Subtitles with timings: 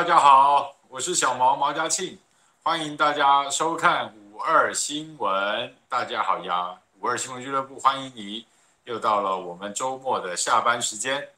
[0.00, 2.18] 大家好，我是小毛毛家庆，
[2.62, 5.76] 欢迎大家收看五二新闻。
[5.90, 8.46] 大家好呀，五二新闻俱乐部欢迎你，
[8.84, 11.28] 又到了我们周末的下班时间。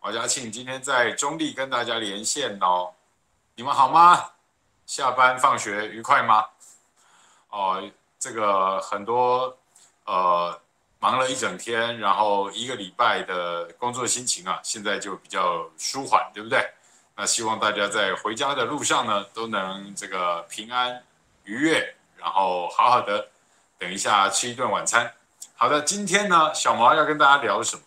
[0.00, 2.90] 毛家庆今天在中立跟大家连线哦，
[3.54, 4.30] 你们好吗？
[4.86, 6.46] 下班放学愉快吗？
[7.50, 7.82] 哦，
[8.18, 9.54] 这个很多
[10.06, 10.58] 呃
[11.00, 16.66] 忙了一整天，然后一个礼拜的工作心情啊，现在就比较舒缓，对不对？
[17.18, 21.02] 那希望大家在回家的路上呢，都能这个平安
[21.44, 23.26] 愉悦，然后好好的
[23.78, 25.10] 等一下吃一顿晚餐。
[25.54, 27.82] 好的，今天呢，小毛要跟大家聊什么？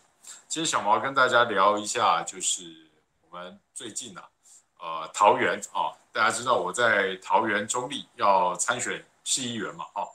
[0.48, 2.64] 今天小毛跟大家聊一下，就是
[3.30, 4.22] 我们最近呢、
[4.80, 10.08] 啊，呃，桃园啊，大家知道我在桃园中坜要参选市议员嘛，哦，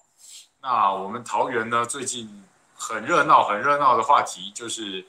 [0.60, 5.06] 那我们桃园呢，最近很热闹，很热闹的话题就是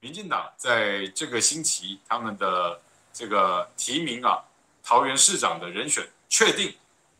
[0.00, 2.78] 民进党在这个星期他们的。
[3.16, 4.44] 这个提名啊，
[4.82, 6.76] 桃园市长的人选确定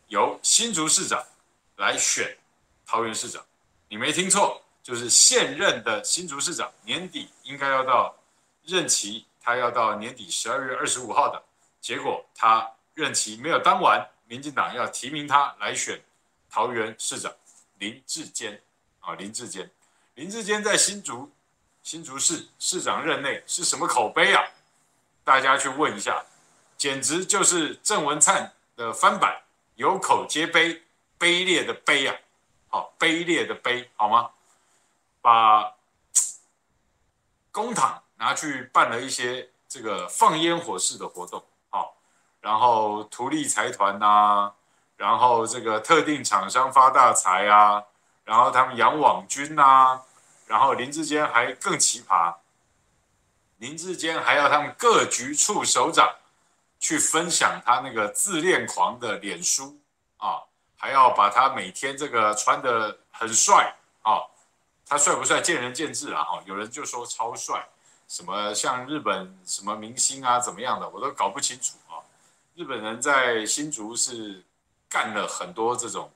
[0.09, 1.25] 由新竹市长
[1.77, 2.37] 来选
[2.85, 3.43] 桃园市长。
[3.89, 8.15] 你没听错，就是现任的新竹市长年底应该要到
[8.63, 11.43] 任期，他要到年底十二月二十五号的。
[11.81, 15.99] 结果他任期没有当完，民进党要提名他来选
[16.47, 17.33] 桃园市长
[17.79, 18.61] 林志坚
[18.99, 19.67] 啊，林志坚，
[20.13, 21.31] 林志坚在新竹
[21.81, 24.43] 新竹市市长任内是什么口碑啊？
[25.27, 26.23] 大家去问一下，
[26.77, 29.41] 简直就是郑文灿的翻版，
[29.75, 30.81] 有口皆碑，
[31.19, 32.15] 卑劣的卑啊，
[32.69, 34.29] 好卑劣的卑，好吗？
[35.21, 35.73] 把
[37.51, 41.97] 公帑拿去办了一些这个放烟火式的活动，好，
[42.39, 44.53] 然后图利财团呐，
[44.95, 47.83] 然后这个特定厂商发大财啊，
[48.23, 49.99] 然后他们养网军呐，
[50.45, 52.33] 然后林志坚还更奇葩。
[53.57, 56.13] 林志坚还要他们各局处首长
[56.79, 59.75] 去分享他那个自恋狂的脸书
[60.17, 60.41] 啊，
[60.77, 63.73] 还要把他每天这个穿得很帅
[64.03, 64.21] 啊，
[64.85, 67.67] 他帅不帅见仁见智啊，哈，有人就说超帅，
[68.07, 71.97] 什么像日本什么明星啊怎么样的，我都搞不清楚啊。
[72.53, 74.43] 日本人在新竹是
[74.87, 76.11] 干了很多这种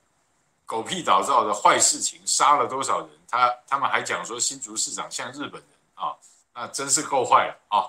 [0.64, 3.08] 狗屁倒灶的坏事情，杀了多少人？
[3.28, 5.64] 他他们还讲说新竹市长像日本人
[5.94, 6.14] 啊。
[6.54, 7.88] 那真是够坏了啊！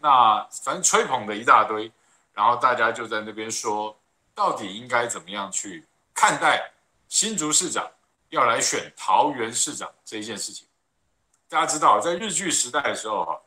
[0.00, 1.92] 那反正吹捧的一大堆，
[2.32, 3.94] 然后大家就在那边说，
[4.34, 6.72] 到底应该怎么样去看待
[7.08, 7.86] 新竹市长
[8.30, 10.66] 要来选桃园市长这一件事情？
[11.50, 13.38] 大家知道，在日据时代的时候，哈，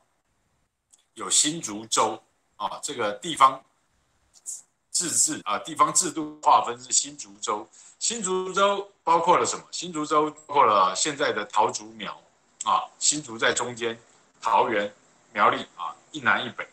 [1.15, 2.21] 有新竹州
[2.57, 3.63] 啊，这个地方
[4.91, 7.67] 自治啊，地方制度划分是新竹州。
[7.97, 9.63] 新竹州包括了什么？
[9.71, 12.11] 新竹州包括了现在的桃竹苗
[12.65, 13.99] 啊，新竹在中间。
[14.41, 14.91] 桃园、
[15.31, 16.67] 苗栗啊，一南一北，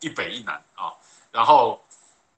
[0.00, 0.92] 一北一南啊。
[1.30, 1.82] 然后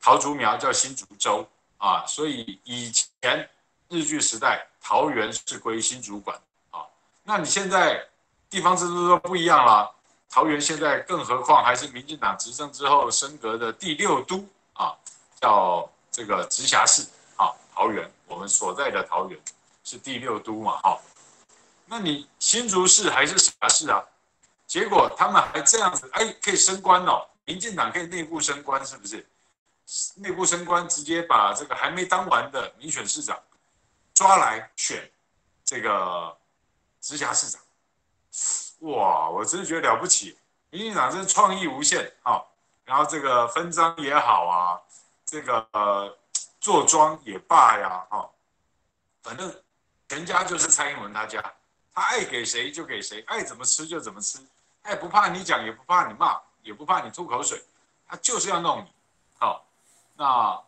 [0.00, 3.48] 桃竹苗叫新竹州啊，所以以前
[3.88, 6.38] 日据时代，桃园是归新竹管
[6.70, 6.84] 啊。
[7.22, 8.06] 那你现在
[8.50, 9.92] 地方制度都不一样了，
[10.28, 14.94] 桃园现在更何况还是民进党执政之后升格的第六都啊，
[15.40, 17.02] 叫这个直辖市
[17.36, 17.50] 啊。
[17.74, 19.40] 桃园，我们所在的桃园
[19.82, 21.00] 是第六都嘛，哈。
[21.86, 24.04] 那你新竹市还是直辖市啊？
[24.66, 29.26] 结果他们还这样子，哎，可以升官哦，民进党可以内部升官，是不是？
[30.16, 33.38] 内部升官，直接把这个还没当完的民选市长
[34.14, 35.11] 抓来选
[35.64, 36.37] 这个
[37.00, 37.61] 直辖市长。
[38.81, 40.38] 哇，我真的觉得了不起，
[40.70, 42.43] 民进党真是创意无限啊！
[42.84, 44.81] 然后这个分赃也好啊，
[45.25, 46.19] 这个
[46.61, 48.28] 坐庄也罢呀，哈，
[49.22, 49.55] 反正
[50.08, 51.43] 全家就是蔡英文他家，
[51.94, 54.38] 他爱给谁就给谁，爱怎么吃就怎么吃。
[54.84, 57.62] 哎不怕你讲，也不怕你骂，也不怕你吐口水，
[58.06, 58.92] 他就是要弄你。
[59.38, 59.66] 好，
[60.14, 60.60] 那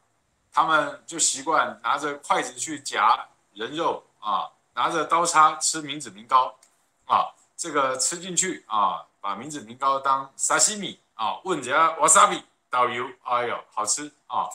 [0.50, 6.54] 他们就习惯拿着筷子去夹人肉啊，拿着刀叉吃明子明糕
[7.06, 14.48] 啊，这个吃进去啊，把明子明糕当沙西米啊，问人家瓦萨比导游，哎呦，好吃啊。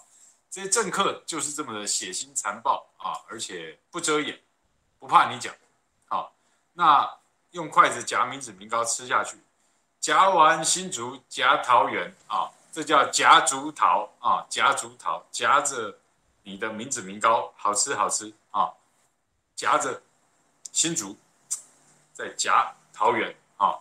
[0.49, 4.37] 这些政客就是这么的血腥残暴啊，而且不遮掩，
[4.99, 5.53] 不怕你讲。
[6.07, 6.33] 好、
[6.73, 7.09] 那
[7.51, 9.37] 用筷子夹民脂民膏吃下去，
[10.01, 15.95] 夹完新竹夹桃园啊，这叫夹竹桃啊，夹竹桃夹着
[16.41, 18.73] 你的民脂民膏，好吃好吃啊，
[19.55, 20.01] 夹着
[20.71, 21.15] 新竹，
[22.13, 23.77] 再夹桃园啊，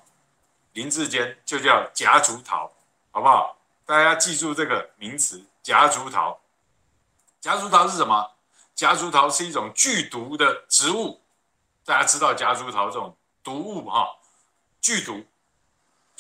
[0.75, 2.71] 林志坚就叫夹竹桃，
[3.11, 3.57] 好不好？
[3.87, 6.39] 大家记住这个名词，夹竹桃。
[7.41, 8.31] 夹竹桃是什么？
[8.75, 11.19] 夹竹桃是一种剧毒的植物，
[11.83, 14.17] 大家知道夹竹桃这种毒物哈，
[14.83, 15.25] 剧毒。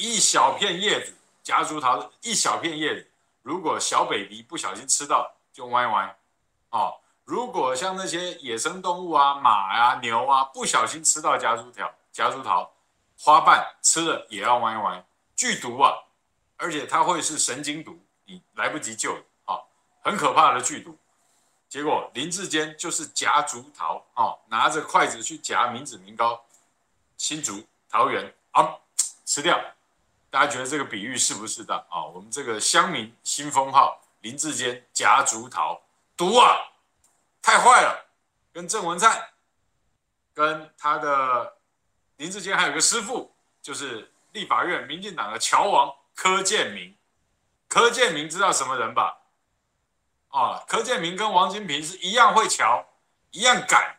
[0.00, 1.12] 一小片叶子，
[1.42, 3.06] 夹竹桃一小片叶子，
[3.42, 6.16] 如果小 baby 不小心吃到，就歪歪。
[6.70, 12.72] 哦，如果像那些野生动物啊，马啊、牛啊，不小心吃到夹竹条、夹竹桃
[13.18, 15.04] 花瓣，吃了也要歪歪，
[15.36, 15.92] 剧毒啊！
[16.56, 19.14] 而且它会是神经毒，你来不及救，
[19.44, 19.60] 啊、
[20.00, 20.96] 很可怕的剧毒。
[21.68, 26.42] 结果林志坚就是夹竹桃，哦，拿着筷子去夹民脂民膏，
[27.18, 28.76] 新竹桃园啊，
[29.26, 29.60] 吃掉。
[30.30, 35.82] 大家觉得这个比喻适不适当啊、我们这个乡民新封号林志坚夹竹桃，
[36.16, 36.70] 毒啊，
[37.42, 38.06] 太坏了。
[38.52, 39.30] 跟郑文灿，
[40.34, 41.56] 跟他的
[42.16, 43.32] 林志坚还有个师父，
[43.62, 45.94] 就是立法院民进党的乔王。
[46.14, 46.94] 柯建铭，
[47.68, 49.18] 柯建铭知道什么人吧？
[50.28, 52.84] 啊，柯建铭跟王金平是一样会乔，
[53.30, 53.96] 一样敢，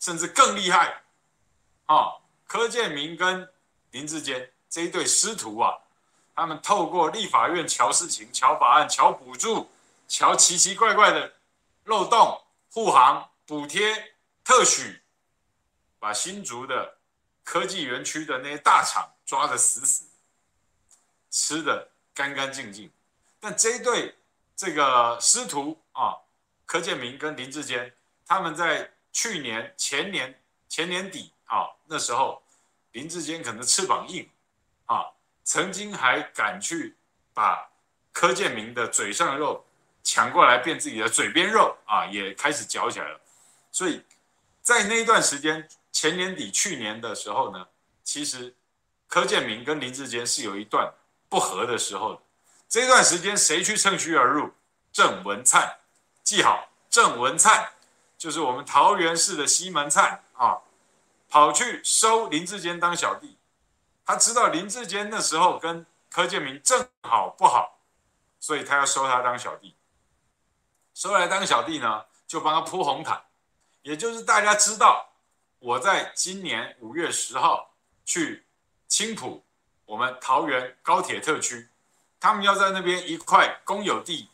[0.00, 1.02] 甚至更厉害。
[1.86, 2.14] 啊，
[2.46, 3.52] 柯建铭跟
[3.90, 5.78] 林志坚这一对师徒啊，
[6.34, 9.70] 他们透过立法院乔事情、乔法案、乔补助、
[10.08, 11.32] 乔奇奇怪怪的
[11.84, 12.42] 漏洞、
[12.72, 15.00] 护航、补贴、特许，
[16.00, 16.96] 把新竹的
[17.44, 20.06] 科技园区的那些大厂抓得死死。
[21.30, 22.90] 吃的干干净净，
[23.38, 24.12] 但这一对
[24.56, 26.16] 这个师徒啊，
[26.66, 27.94] 柯建铭跟林志坚，
[28.26, 30.36] 他们在去年、前年、
[30.68, 32.42] 前年底啊，那时候
[32.90, 34.28] 林志坚可能翅膀硬
[34.86, 35.06] 啊，
[35.44, 36.96] 曾经还敢去
[37.32, 37.70] 把
[38.12, 39.64] 柯建明的嘴上肉
[40.02, 43.20] 抢过来变自己的嘴边肉啊，也开始嚼起来了。
[43.72, 44.02] 所以
[44.62, 47.66] 在那一段时间，前年底、去年的时候呢，
[48.02, 48.54] 其实
[49.08, 50.92] 柯建明跟林志坚是有一段。
[51.26, 52.22] 不和的时候，
[52.68, 54.52] 这段时间谁去趁虚而入？
[54.92, 55.78] 郑文灿，
[56.22, 57.72] 记好，郑文灿
[58.16, 60.58] 就是我们桃园市的西门灿啊，
[61.28, 63.36] 跑去收林志坚当小弟。
[64.04, 67.78] 他知道林志坚那时候跟柯建铭正好不好，
[68.38, 69.74] 所以他要收他当小弟。
[70.92, 73.20] 收来当小弟呢，就帮他铺红毯，
[73.82, 75.08] 也就是大家知道，
[75.58, 77.74] 我在今年五月十号
[78.04, 78.44] 去
[78.86, 79.42] 青埔。
[79.86, 81.68] 我们桃园高铁特区，
[82.18, 84.30] 他们要在那边一块公有地，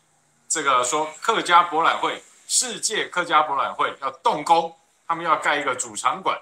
[0.48, 4.76] 这个说客家博览会，世界客家博览会要动工，
[5.08, 6.40] 他们要盖一个主场馆，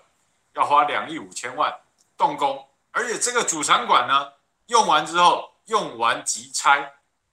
[0.52, 1.74] 要花两亿五千万
[2.18, 2.67] 动工，
[2.98, 4.32] 而且这个主场馆呢，
[4.66, 6.92] 用完之后用完即拆，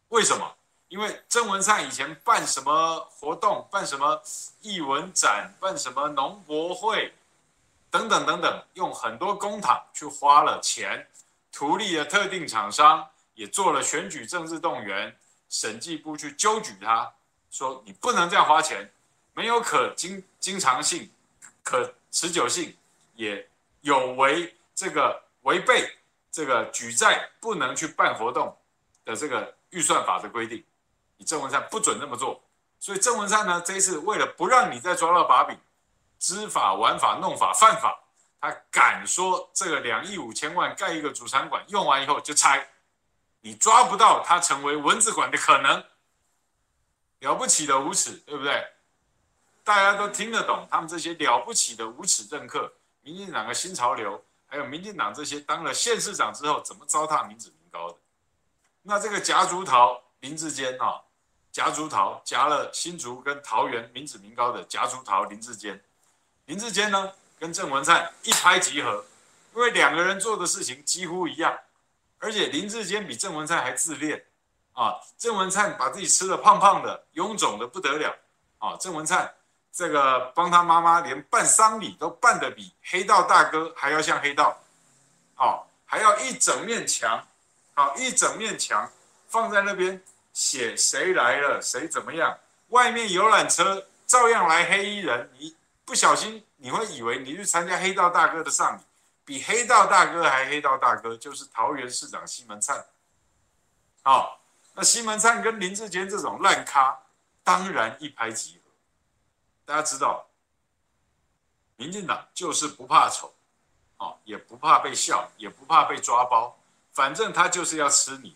[0.10, 0.56] 为什么？
[0.90, 4.22] 因为郑文灿以前办什么活动，办什么
[4.62, 7.12] 艺文展，办什么农博会，
[7.90, 11.08] 等等等等，用很多公帑去花了钱。
[11.52, 15.18] 图利的特定厂商也做了选举政治动员，
[15.50, 17.12] 审计部去纠举他，
[17.50, 18.88] 说你不能这样花钱，
[19.34, 21.10] 没有可经经常性、
[21.64, 22.78] 可持久性，
[23.16, 23.50] 也
[23.82, 25.92] 有违这个违背
[26.32, 28.56] 这个举债不能去办活动
[29.04, 30.64] 的这个预算法的规定，
[31.18, 32.44] 你郑文灿不准这么做。
[32.80, 35.58] 所以郑文灿呢，这一次为了不让你再抓到把柄，
[36.20, 38.00] 知法、玩法、弄法、犯法。
[38.42, 42.68] 他敢说这个两亿五千万盖一个主场馆，用完以后就拆，
[43.42, 45.84] 你抓不到他成为蚊子馆的可能。
[47.20, 48.68] 了不起的无耻，对不对？
[49.64, 52.72] 大家都听得懂他们这些了不起的无耻政客，
[53.02, 54.24] 民进党的新潮流，
[54.56, 57.98] 还有民进党这些当了县市长之后怎么糟蹋民脂民膏的。
[58.84, 61.02] 那这个夹竹桃林志坚啊，
[61.52, 65.84] 夹竹桃夹了新竹跟桃园民脂民膏的夹竹桃林志坚，
[66.46, 67.12] 林志坚呢？
[67.38, 69.04] 跟郑文灿一拍即合，
[69.54, 71.60] 因为两个人做的事情几乎一样，
[72.20, 74.26] 而且林志坚比郑文灿还自恋
[74.72, 74.96] 啊！
[75.18, 78.16] 郑文灿把自己吃的胖胖的、臃肿的不得了
[78.60, 78.78] 啊！
[78.80, 79.36] 郑文灿
[79.76, 84.58] 这个帮他妈妈连办丧礼都办得比黑道大哥还要像黑道，
[85.36, 87.22] 哦，还要一整面墙，
[87.74, 88.90] 好，一整面墙
[89.28, 90.02] 放在那边
[90.32, 92.40] 写谁来了，谁怎么样，
[92.70, 95.54] 外面游览车照样来黑衣人，你
[95.84, 96.42] 不小心。
[96.58, 98.82] 你会以为你去参加黑道大哥的丧礼，
[99.24, 102.84] 比黑道大哥还黑道大哥，就是桃园市长西门灿。
[104.02, 104.40] 好，
[104.74, 106.98] 那西门灿跟林志坚这种烂咖，
[107.44, 108.65] 当然一拍即合。
[109.66, 110.26] 大家知道，
[111.76, 113.34] 民进党就是不怕丑，
[113.98, 116.56] 哦，也不怕被笑，也不怕被抓包，
[116.94, 118.36] 反正他就是要吃你，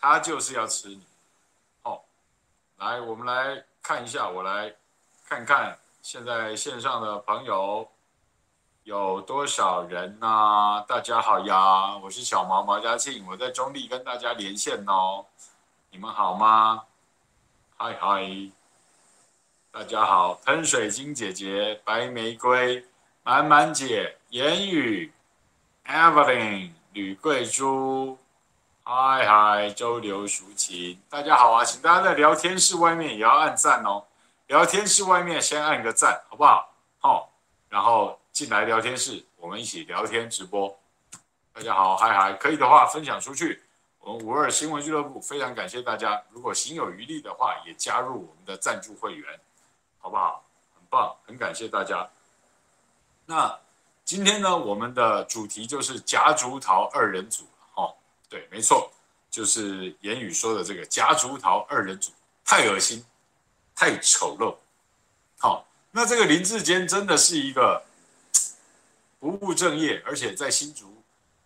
[0.00, 1.06] 他就是要吃你。
[1.82, 2.00] 哦，
[2.78, 4.74] 来，我们来看一下，我来
[5.28, 7.86] 看看现在线上的朋友
[8.84, 10.82] 有多少人呢？
[10.88, 15.26] 大家好呀，我是小毛毛家庆，我在中坜跟大家连线哦。
[15.90, 16.86] 你们好吗？
[17.76, 18.22] 嗨嗨，
[19.74, 22.84] 大家好，喷水晶姐姐、白玫瑰、
[23.22, 25.10] 满满姐、言语、
[25.86, 28.18] Evelyn、吕桂珠，
[28.84, 31.64] 嗨嗨，周流淑琴，大家好啊！
[31.64, 34.04] 请大家在聊天室外面也要按赞哦。
[34.48, 36.70] 聊天室外面先按个赞，好不好？
[36.98, 37.32] 好、
[37.70, 40.78] 然后进来聊天室，我们一起聊天直播。
[41.54, 43.62] 大家好，嗨嗨，可以的话分享出去。
[44.00, 49.40] 我们五二新闻俱乐部非常感谢大家，如果行有余力的话，也加入我们的赞助会员，
[50.02, 50.44] 好不好？
[50.74, 52.06] 很棒，很感谢大家。
[53.24, 53.58] 那
[54.04, 57.94] 今天呢，我们的主题就是夹竹桃二人组，哦，
[58.28, 58.92] 对，没错，
[59.30, 62.12] 就是言语说的这个夹竹桃二人组，
[62.44, 63.02] 太恶心，
[63.74, 64.56] 太丑陋。
[65.38, 67.82] 好、哦，那这个林志坚真的是一个
[69.20, 71.02] 不务正业，而且在新竹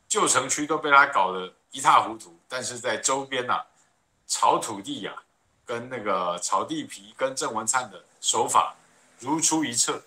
[0.08, 2.34] 旧城区都被他搞得一塌糊涂。
[2.48, 3.62] 但是在周边呐、
[4.26, 5.12] 炒土地呀、
[5.64, 8.74] 跟那个炒地皮，跟郑文灿的手法
[9.18, 10.02] 如出一辙，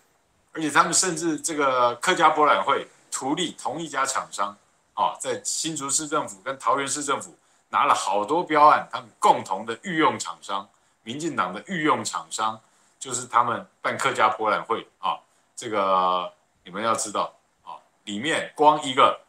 [0.51, 4.55] 而且他们甚至这个客家博览会图利同一家厂商，
[4.93, 7.35] 啊，在新竹市政府跟桃园市政府
[7.69, 10.67] 拿了好多标案，他们共同的御用厂商，
[11.03, 12.59] 民进党的御用厂商，
[12.99, 15.19] 就是他们办客家博览会啊，
[15.55, 19.19] 这个你们要知道啊，里面光一个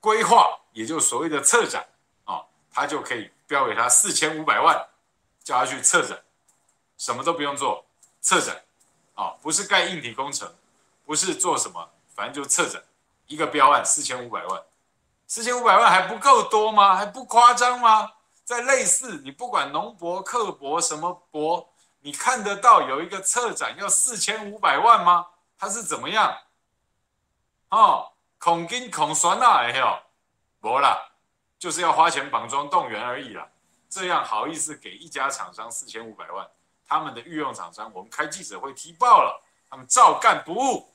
[0.00, 1.86] 规划，也就所谓的策展
[2.24, 2.42] 啊。
[2.72, 4.86] 他就可以标给他四千五百万，
[5.42, 6.18] 叫他去策展，
[6.98, 7.82] 什么都不用做，
[8.26, 8.60] 策展，
[9.14, 10.52] 哦，不是盖硬体工程，
[11.04, 12.82] 不是做什么，反正就策展，
[13.28, 14.60] 一个标案四千五百万，
[15.28, 16.96] 四千五百万还不够多吗？
[16.96, 18.14] 还不夸张吗？
[18.42, 25.24] 在类似你不管农博、客博什么博，你看得到有一个策展要四千五百万吗？
[25.56, 26.36] 他是怎么样？
[27.68, 29.98] 哦，恐惊恐酸呐，哎呦，
[30.58, 31.12] 没了。
[31.60, 33.48] 就是要花钱绑桩动员而已啦，
[33.88, 36.44] 这样好意思给一家厂商四千五百万？
[36.86, 40.92] 他们的御用厂商，我们开记者会踢爆了，他们照干不误，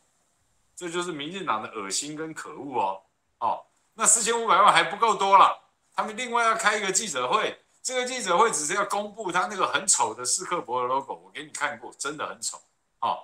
[0.76, 3.02] 这就是民进党的恶心跟可恶哦。
[3.40, 5.60] 哦，那四千五百万还不够多了，
[5.94, 12.60] 他们另外要开一个记者会，这个记者会只是要公布他那个很丑的士克伯的 logo，我给你看过，真的很丑。
[13.00, 13.24] 哦，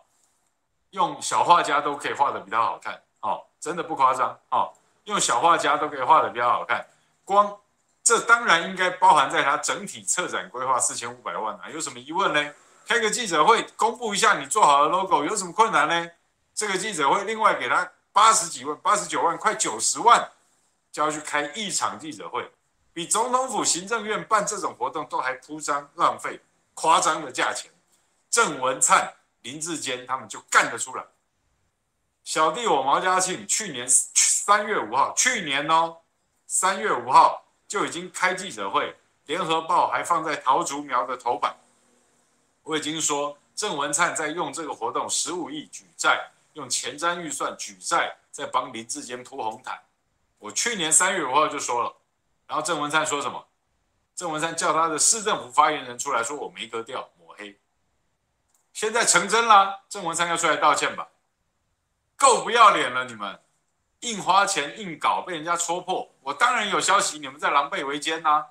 [0.89, 3.01] 用小画家都可以画得比较好看。
[3.21, 4.37] 哦，真的不夸张。
[4.49, 4.73] 哦，
[5.05, 6.85] 用小画家都可以画得比较好看。
[7.23, 7.57] 光
[8.07, 12.53] 这当然应该包含在他整体策展规划四千五百万啊，有什么疑问呢？
[12.85, 16.09] 开个记者会公布一下你做好的 logo 有什么困难呢？
[16.55, 20.25] 这个记者会另外给他八十几万、八十九万、快九十万，
[20.89, 22.49] 就要去开一场记者会，
[22.93, 26.39] 比总统府行政院办这种活动都还铺张浪费、
[26.75, 27.69] 夸张的价钱。
[28.29, 31.03] 郑文灿、林志坚他们就干得出来。
[32.23, 35.97] 小弟我毛家庆去年三月五号，去年哦。
[36.45, 38.95] 三月五号就已经开记者会，
[39.25, 41.55] 联合报还放在桃竹苗的头版。
[42.63, 49.79] 我已经说郑文灿在用这个活动十五亿举债，用前瞻预算举债，在帮林志坚铺红毯。
[50.39, 51.95] 我去年三月五号就说了，
[52.47, 53.45] 然后郑文灿说什么？
[54.15, 57.59] 郑文灿叫他的市政府发言人出来说我没格调，抹黑。
[58.73, 61.07] 现在成真了，郑文灿要出来道歉吧？
[62.15, 63.39] 够不要脸了你们！
[64.01, 66.07] 硬花钱硬搞，被人家戳破。
[66.21, 68.45] 我当然有消息，你们在狼狈为奸呐、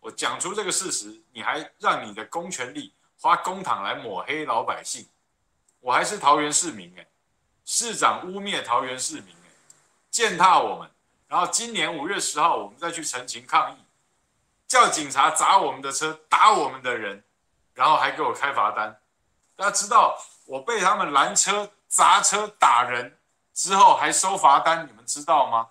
[0.00, 5.08] 我讲出这个事实，你还让你的公权力花公帑来抹黑老百姓。
[5.80, 7.06] 我还是桃园市民哎，
[7.64, 9.50] 市长污蔑桃园市民哎，
[10.10, 10.90] 践踏我们。
[11.26, 13.78] 然后今年五月十号，我们再去陈情抗议，
[14.68, 17.24] 叫警察砸我们的车，打我们的人，
[17.72, 19.00] 然后还给我开罚单。
[19.56, 23.18] 大家知道我被他们拦车、砸车、打人。
[23.52, 25.68] 之后还收罚单，你们知道吗？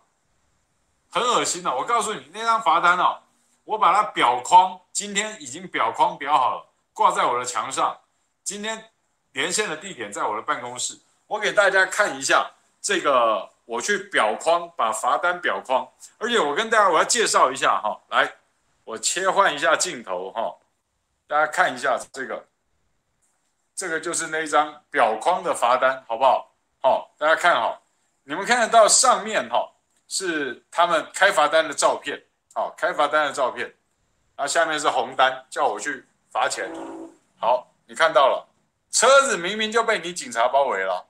[1.10, 1.76] 很恶心的。
[1.76, 3.20] 我告诉你，那张罚单哦，
[3.64, 7.98] 我把它裱框，今天已经裱框裱好了，挂在我的墙上。
[8.44, 8.92] 今天
[9.34, 12.50] 连线的地点在我的办公室，我给大家看一下
[12.82, 15.88] 这个，我去裱框，把罚单裱框。
[16.18, 18.32] 而且我跟大家我要介绍一下哈，来，
[18.84, 20.56] 我切换一下镜头哈，
[21.28, 22.48] 大家看一下这个，
[23.76, 26.51] 这个就是那一张裱框的罚单，好不好？
[26.82, 27.80] 好，大家看好，
[28.24, 29.72] 你们看得到上面哈
[30.08, 32.20] 是他们开罚单的照片，
[32.56, 33.68] 好，开罚单的照片，
[34.36, 36.72] 然后下面是红单，叫我去罚钱，
[37.40, 38.48] 好，你看到了，
[38.90, 41.06] 车子明明就被你警察包围了，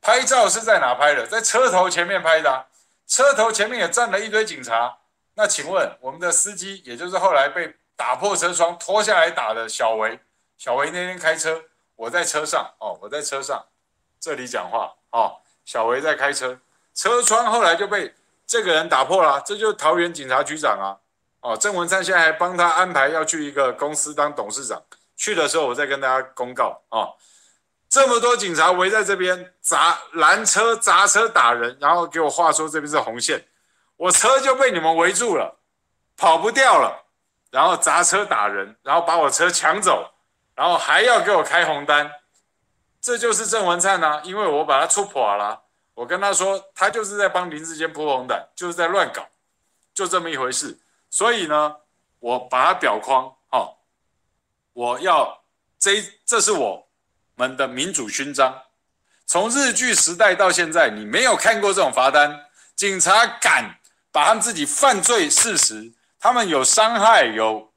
[0.00, 1.26] 拍照是在哪拍的？
[1.26, 2.66] 在车头前面拍的，
[3.08, 4.98] 车头前面也站了一堆警察。
[5.34, 10.20] 那请问我们的司机，也就是后来被打破车窗拖下来打的小维，
[10.58, 11.60] 小维那天开车，
[11.96, 13.64] 我在车上哦，我在车上
[14.22, 16.56] 这里讲话哦，小维在开车，
[16.94, 18.14] 车窗后来就被
[18.46, 20.94] 这个人打破了，这就是桃园警察局长啊，
[21.40, 24.80] 哦，郑文灿现在还帮他安排要去一个公司当董事长，
[25.16, 27.16] 去的时候我再跟大家公告哦，
[27.88, 33.44] 这么多警察围在这边砸拦车砸车打人，然后给我画说这边是红线。
[33.96, 35.58] 我车就被你们围住了，
[36.16, 37.04] 跑不掉了，
[37.50, 40.12] 然后砸车打人，然后把我车抢走，
[40.54, 42.10] 然后还要给我开红单，
[43.02, 44.22] 这就是郑文灿啊！
[44.24, 45.60] 因为我把他出破了，
[45.92, 49.28] 我跟他说，他就是在帮林志坚铺红毯，就是在乱搞，
[49.92, 50.78] 就这么一回事。
[51.10, 51.76] 所以呢，
[52.20, 53.76] 我把他裱框，哦，
[54.72, 55.42] 我要
[55.78, 56.86] 这这是我
[57.34, 58.62] 们的民主勋章。
[59.26, 63.78] 从日据时代到现在，你没有看过这种罚单，警察敢。
[64.14, 65.90] 把他们自己犯罪事实，
[66.20, 67.72] 他们有伤害、有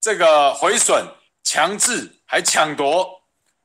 [0.00, 1.06] 这个毁损、
[1.42, 3.20] 强制还抢夺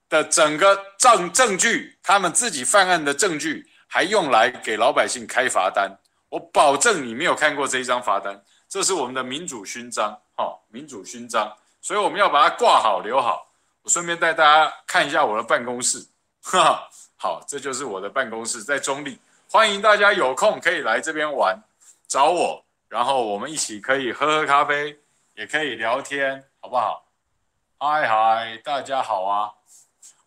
[0.10, 5.96] 的整个证证据，他们自己犯案的证据，还用来给老百姓开罚单。
[6.30, 11.56] 我保证你没有看过这一张罚单，这是我们的民主勋章，哈，民主勋章。
[11.82, 13.48] 所以我们要把它挂好、留好。
[13.84, 16.06] 我顺便带大家看一下我的办公室，
[16.44, 19.18] 哈哈，好，这就是我的办公室，在中立，
[19.50, 21.58] 欢迎大家有空可以来这边玩。
[22.08, 25.00] 找我，然后我们一起可以喝喝咖啡，
[25.36, 27.06] 也可以聊天，好不好？
[27.78, 29.59] 嗨嗨，大家好啊！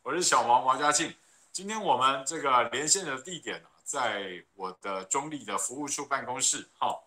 [0.05, 1.15] 我是小王，王家庆。
[1.53, 6.99] 今天我们这个连线的地点呢在我的中立的服务处办公室，哈，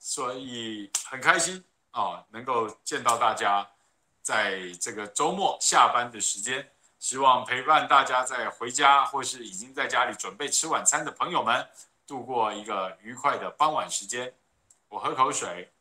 [0.00, 3.64] 所以很开心啊，能够见到大家，
[4.22, 11.64] 在这个周末下班的时间，希望陪伴大家在回家或是已经在家里准备吃晚餐的朋友们。
[12.08, 14.34] 度过一个愉快的傍晚时间，
[14.88, 15.72] 我喝口水，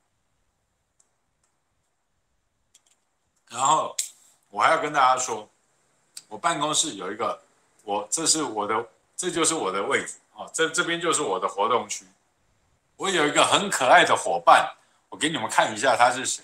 [3.49, 3.93] 然后
[4.49, 5.49] 我还要跟大家说，
[6.33, 7.39] 我办公室有一个，
[7.83, 8.83] 我这是我的，
[9.15, 12.07] 这就是我的位置啊，这这边就是我的活动区。
[12.95, 14.67] 我有一个很可爱的伙伴，
[15.09, 16.43] 我给你们看一下他是谁，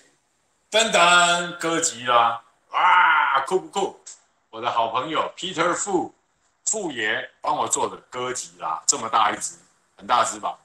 [0.70, 4.00] 噔噔，哥吉拉，哇，酷不酷？
[4.50, 6.12] 我的好朋友 Peter Fu
[6.66, 9.56] 傅爷帮我做的哥吉拉，这么大一只。
[9.96, 10.56] 很大只吧，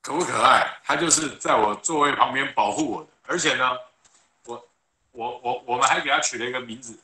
[0.00, 0.66] 可不可爱？
[0.82, 3.78] 他就是在我座位旁边保护我的，而且呢，
[4.46, 4.68] 我
[5.12, 6.98] 我我我们还给他取了一个名字，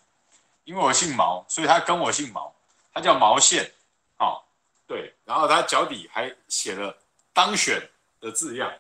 [0.64, 2.52] 因为我姓毛，所以他跟我姓毛，
[2.92, 3.70] 他叫毛线，
[4.18, 4.42] 哦，
[4.86, 6.96] 对，然后他脚底还写了
[7.32, 7.80] 当选
[8.20, 8.72] 的字样，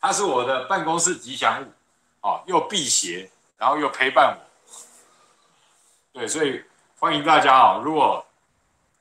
[0.00, 1.66] 他是我的办公室吉祥物，
[2.22, 6.64] 哦，又辟邪，然后又陪伴我，对，所以
[6.98, 8.24] 欢迎大家啊，如果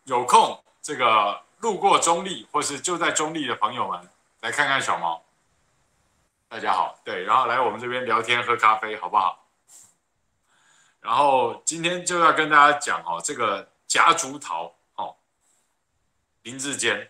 [0.06, 1.42] 有空这个。
[1.62, 5.22] 路过中立或是就在中立的朋友们，来看看小毛。
[6.50, 9.41] 大家好，对，然后来我们这边聊天喝咖啡，好不好？
[11.02, 15.16] 然后今天就要跟大家讲哦，这个夹竹桃哦，
[16.44, 17.10] 林志坚，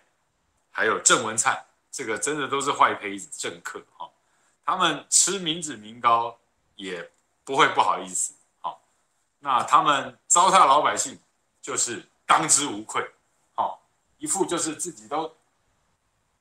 [0.72, 4.10] 还有郑文灿，这个真的都是坏胚子政客哈，
[4.66, 6.40] 他们吃民脂民膏
[6.76, 7.12] 也
[7.44, 8.82] 不会不好意思，好，
[9.40, 11.20] 那他们糟蹋老百姓
[11.62, 13.06] 就是当之无愧
[13.56, 13.78] 哦。
[14.18, 15.36] 一副就是自己都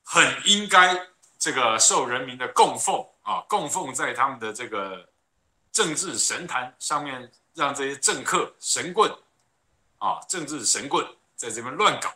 [0.05, 5.09] 很应该这个受人民的供奉啊，供奉在他们的这个
[5.71, 9.11] 政治神坛上面，让这些政客神棍
[9.99, 11.05] 啊，政治神棍
[11.35, 12.13] 在这边乱搞，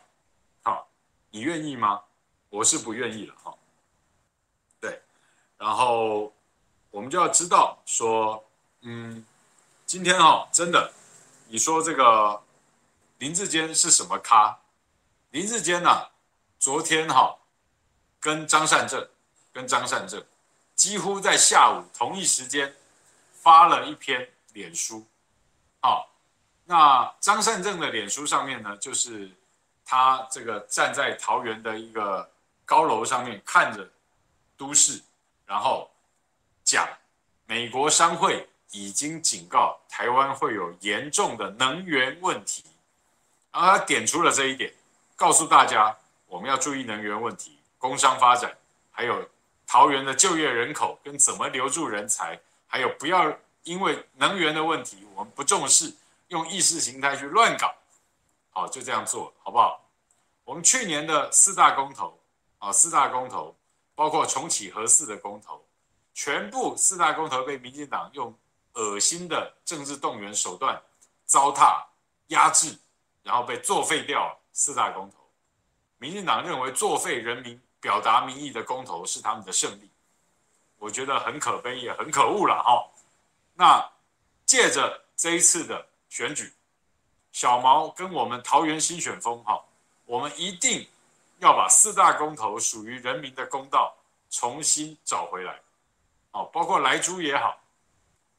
[0.70, 0.84] 啊，
[1.30, 2.02] 你愿意吗？
[2.50, 3.54] 我是不愿意了哈。
[4.80, 5.02] 对，
[5.58, 6.32] 然后
[6.90, 8.44] 我们就要知道说，
[8.82, 9.24] 嗯，
[9.84, 10.92] 今天哈，真的，
[11.48, 12.42] 你说这个
[13.18, 14.58] 林志坚是什么咖？
[15.30, 16.08] 林志坚呐，
[16.58, 17.36] 昨天哈
[18.20, 19.06] 跟张善政，
[19.52, 20.24] 跟张善政
[20.74, 22.74] 几乎在下午同一时间
[23.46, 25.06] 发了一篇脸书，
[25.80, 26.10] 好，
[26.64, 29.30] 那张善政的脸书上面呢，就是
[29.84, 32.28] 他这个站在桃园的一个
[32.64, 33.88] 高楼上面看着
[34.56, 35.00] 都市，
[35.46, 35.88] 然后
[36.64, 36.88] 讲
[37.44, 42.64] 美国商会已经警告台湾会有严重的能源问题，
[43.52, 44.74] 然后他点出了这一点。
[45.14, 48.52] 告诉大家，我们要注意能源问题、工商发展，
[48.90, 49.24] 还有
[49.68, 55.92] 桃园的就业人口跟怎么留住人才，还有不要因为能源的问题，我们不重视，
[56.28, 57.74] 用意识形态去乱搞。
[58.50, 59.84] 好，就这样做，好不好？
[60.44, 62.18] 我们去年的四大公投，
[62.58, 63.54] 啊，四大公投，
[63.94, 65.64] 包括重启核四的公投，
[66.14, 68.34] 全部四大公投被民进党用
[68.74, 70.80] 恶心的政治动员手段
[71.24, 71.84] 糟蹋、
[72.28, 72.78] 压制，
[73.22, 75.16] 然后被作废掉四大公投。
[75.98, 79.90] 民进党认为作废人民表达民意的公投是他们的胜利，
[80.78, 82.86] 我觉得很可悲也很可恶了哈。
[83.54, 83.84] 那
[84.44, 86.52] 借着这一次的选举，
[87.32, 89.62] 小毛跟我们桃园新选风哈，
[90.04, 90.86] 我们一定
[91.38, 93.96] 要把四大公投属于人民的公道
[94.30, 95.58] 重新找回来。
[96.32, 97.58] 哦，包括莱猪也好，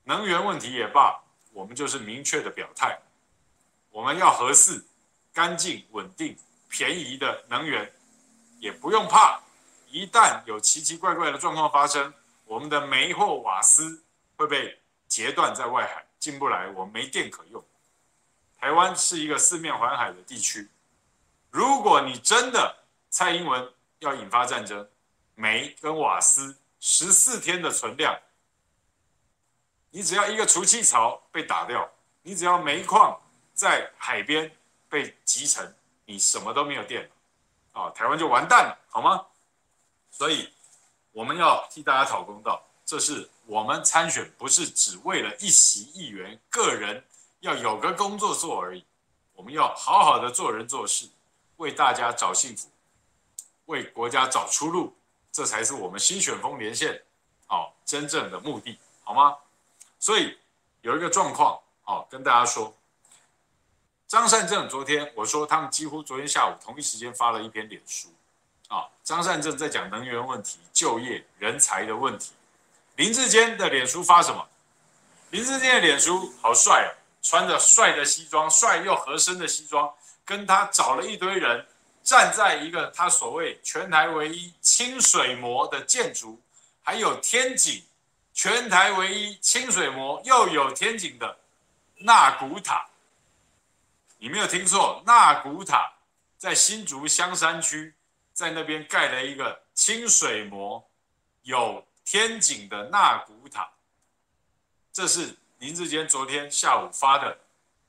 [0.04, 1.20] 能源问题也罢，
[1.52, 2.98] 我们就是明确的表态，
[3.90, 4.86] 我们要合适，
[5.34, 6.38] 干净、稳定、
[6.70, 7.92] 便宜的能源，
[8.60, 9.42] 也不用怕，
[9.90, 12.14] 一旦有奇奇怪怪的状况发生，
[12.48, 14.04] 我们的煤或瓦斯
[14.36, 17.64] 会被截断在外海，进不来，我们没电可用。
[18.60, 20.68] 台湾是一个四面环海的地区，
[21.52, 22.76] 如果你真的
[23.10, 24.90] 蔡英文要引发战争，
[25.36, 26.58] 煤跟瓦斯。
[26.80, 28.16] 十四天的存量，
[29.90, 31.90] 你只要一个储气槽被打掉，
[32.22, 33.20] 你只要煤矿
[33.52, 34.56] 在海边
[34.88, 35.74] 被集成，
[36.06, 39.26] 你什么都没有电了，啊，台湾就完蛋了，好吗？
[40.12, 40.54] 所以
[41.18, 47.04] 我们要替大家讨公道，这是我们参选，不是只为了一席议员个人
[47.40, 48.86] 要有个工作做而已，
[49.34, 51.10] 我们要好好的做人做事，
[51.56, 52.70] 为大家找幸福，
[53.66, 54.96] 为国家找出路。
[55.32, 57.02] 这才是我们新选风连线，
[57.48, 59.36] 哦，真正的目的，好吗？
[60.00, 60.38] 所以
[60.82, 62.72] 有一个状况，哦，跟大家说，
[64.06, 68.10] 张善政昨天我说他们几乎昨天下午同一时间发了一篇脸书，
[68.68, 72.34] 啊，张善政在讲能源问题、就业、人才的问题。
[72.96, 74.48] 林志坚的脸书发什么？
[75.30, 76.90] 林志坚的脸书好帅啊，
[77.22, 79.94] 穿着帅的西装，帅又合身的西装，
[80.26, 81.66] 跟他找了一堆人。
[82.04, 86.42] 站在一个他所谓全台唯一清水模的建筑，
[86.82, 87.84] 还有天井，
[88.34, 91.38] 全台唯一清水模又有天井的
[91.98, 92.88] 纳古塔，
[94.20, 95.92] 你没有听错，纳古塔
[96.38, 97.94] 在新竹香山区，
[98.38, 100.88] 在那边盖了一个清水模
[101.42, 103.68] 有天井的纳古塔，
[104.94, 107.36] 这是林志坚昨天下午发的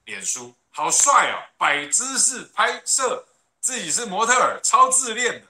[0.07, 3.27] 脸书，好帅哦，摆姿势拍摄。
[3.61, 5.47] 自己是模特儿，超自恋的。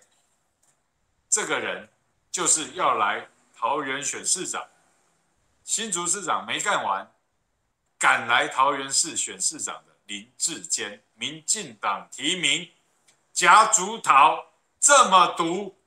[1.30, 1.88] 这个人
[2.32, 4.66] 就是要来桃园选市长，
[5.62, 7.08] 新竹市长没干完，
[8.00, 12.68] 赶来桃园市选市长的林志坚，民进党提名，
[13.32, 14.44] 夹竹桃
[14.88, 15.79] 这么毒，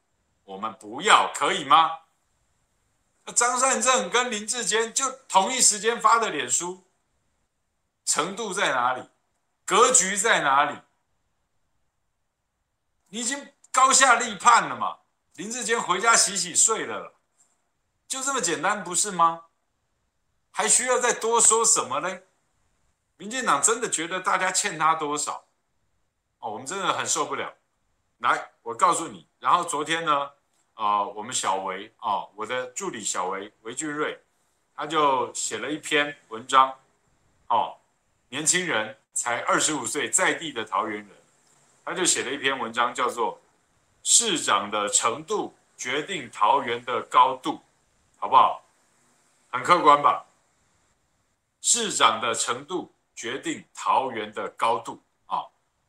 [0.43, 2.01] 我们不要可以吗？
[3.33, 6.85] 张善政跟林志坚就同一时间发的脸书，
[8.05, 9.09] 程度在哪里？
[9.65, 10.77] 格局在哪里？
[13.07, 14.99] 你已经高下立判了嘛？
[15.33, 17.15] 林志坚回家洗洗睡了，
[18.07, 19.45] 就这么简单不是吗？
[20.51, 22.19] 还需要再多说什么呢？
[23.17, 25.45] 民进党真的觉得大家欠他多少？
[26.37, 27.51] 哦，我们真的很受不了。
[28.21, 29.27] 来，我告诉你。
[29.39, 30.31] 然后昨天呢，
[30.75, 34.19] 呃，我们小维啊、我的助理小维维俊瑞，
[34.75, 36.71] 他就写了一篇文章。
[37.47, 37.75] 哦，
[38.29, 41.09] 年轻人才二十五岁，在地的桃园人。
[41.83, 43.35] 他就写了一篇文章，叫做
[44.03, 47.53] 《市长的程度决定桃园的高度》，
[48.19, 48.63] 好不好？
[49.49, 50.23] 很客观吧？
[51.59, 55.43] 市长的程度决定桃园的高度啊！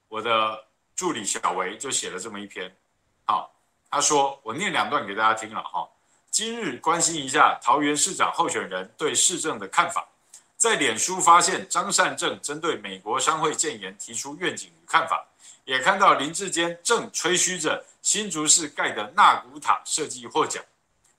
[0.09, 2.75] 我的助理小维就写了这么一篇。
[3.25, 3.53] 好，
[3.91, 5.89] 他说我念两段给大家听了哈。
[6.31, 10.07] 今日关心一下桃园市长候选人对市政的看法，
[10.57, 15.27] 在脸书发现张善政针对美国商会建言提出愿景与看法。
[15.65, 20.65] 也看到林志坚正吹嘘着新竹市盖的纳古塔设计获奖，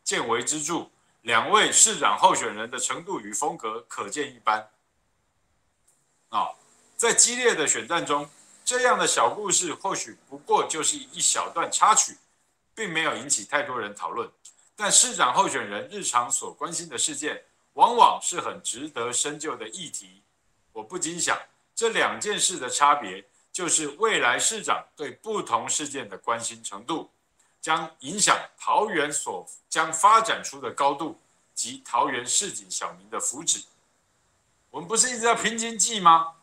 [0.04, 0.90] 见微知著。
[1.22, 4.68] 两位市长候选人的程度与风格可见一斑。
[6.28, 6.50] 啊，
[6.98, 8.30] 在激烈的选战中，
[8.66, 12.18] 这样的小故事或许不过就是一小段插曲，
[12.74, 14.30] 并没有引起太多人讨论。
[14.76, 20.22] 但市长候选人日常所关心的事件，往往是很值得深究的议题。
[20.72, 21.38] 我不禁想，
[21.76, 23.26] 这两件事的差别。
[23.52, 27.12] 就是未来市长对不同事件的关心程度，
[27.62, 31.22] 将影响桃园所将发展出的高度
[31.54, 33.66] 及桃园市井小民的福祉。
[34.72, 36.34] 我们不是一直在拼经济吗？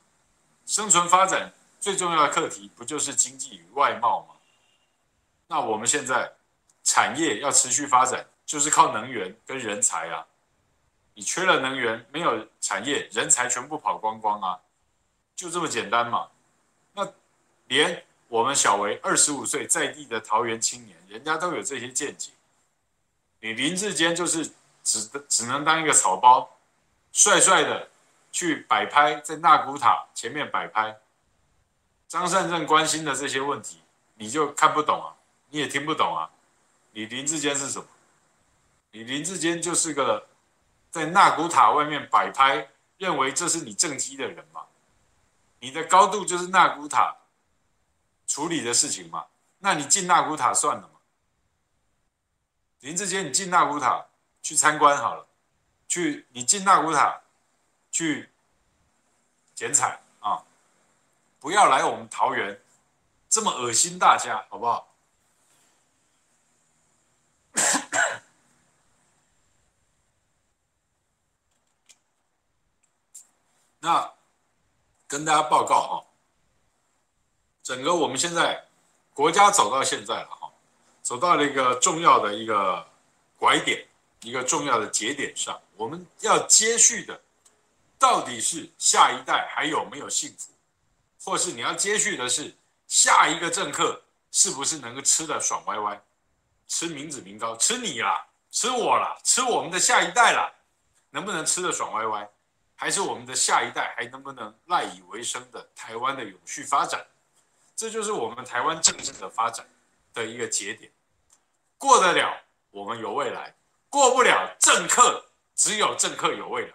[0.65, 4.35] 生存发展最重要的课题不就是经济与外贸吗？
[5.47, 6.31] 那我们现在
[6.85, 10.27] 产业要持续发展，就是靠能源跟人才啊。
[11.14, 14.61] 你缺了能源，没有产业，人才全部跑光光啊，
[15.35, 16.29] 就这么简单嘛。
[16.93, 17.11] 那
[17.66, 22.31] 连我们小维二十五岁在地的桃园青年，人家都有这些见解。
[23.40, 24.53] 你林志坚就是
[24.85, 26.59] 只只能当一个草包，
[27.11, 27.88] 帅帅的
[28.31, 30.97] 去摆拍，在纳古塔前面摆拍。
[32.11, 33.81] 张善政关心的这些问题，
[34.16, 35.14] 你就看不懂啊，
[35.51, 36.29] 你也听不懂啊。
[36.90, 37.87] 你林志坚是什么？
[38.90, 40.27] 你林志坚就是个
[40.90, 42.68] 在纳古塔外面摆拍，
[42.99, 44.62] 认为这是你政绩的人嘛？
[45.61, 47.14] 你的高度就是纳古塔
[48.27, 49.27] 处理的事情嘛？
[49.61, 50.99] 那你进纳古塔算了嘛？
[52.81, 54.07] 林志坚，你进纳古塔
[54.42, 55.29] 去参观好了，
[55.87, 57.20] 去你进纳古塔
[57.92, 58.31] 去
[59.55, 60.01] 剪彩！
[61.40, 62.61] 不要来我们桃园
[63.29, 64.87] 这么恶心大家，好不好？
[73.81, 74.12] 那
[75.09, 76.05] 跟大家报告哈，
[77.62, 78.62] 整个我们现在
[79.14, 80.53] 国家走到现在了哈，
[81.03, 82.87] 走到了一个重要的一个
[83.38, 83.88] 拐点，
[84.20, 87.18] 一个重要的节点上，我们要接续的
[87.98, 90.53] 到底是下一代还有没有幸福，
[91.23, 92.55] 或是你要接续的是
[92.87, 96.01] 下一个政客是不是能够吃得爽歪歪，
[96.67, 100.51] 吃民脂民膏，吃你啦，吃我啦，吃我们的下一代啦，
[101.11, 102.29] 能不能吃得爽歪歪？
[102.75, 107.07] 还是我们的下一代还能不能赖以为生的台湾的永续发展，
[107.77, 109.67] 这就是我们台湾政治的发展
[110.15, 110.91] 的一个节点。
[111.77, 113.53] 过得了，我们有未来；
[113.91, 116.75] 过不了，政客只有政客有未来，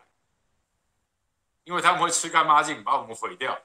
[1.64, 3.60] 因为他们会吃干抹净，把我们毁掉。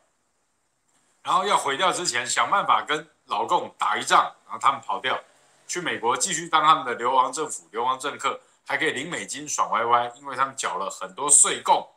[1.22, 5.18] 然后要毁掉之前，想办法跟老共打一仗，然后他们跑掉，
[5.66, 11.88] 去美国继续当他们的流亡政府、流亡政客，还可以领美金爽歪歪，因为他们缴了很多税贡。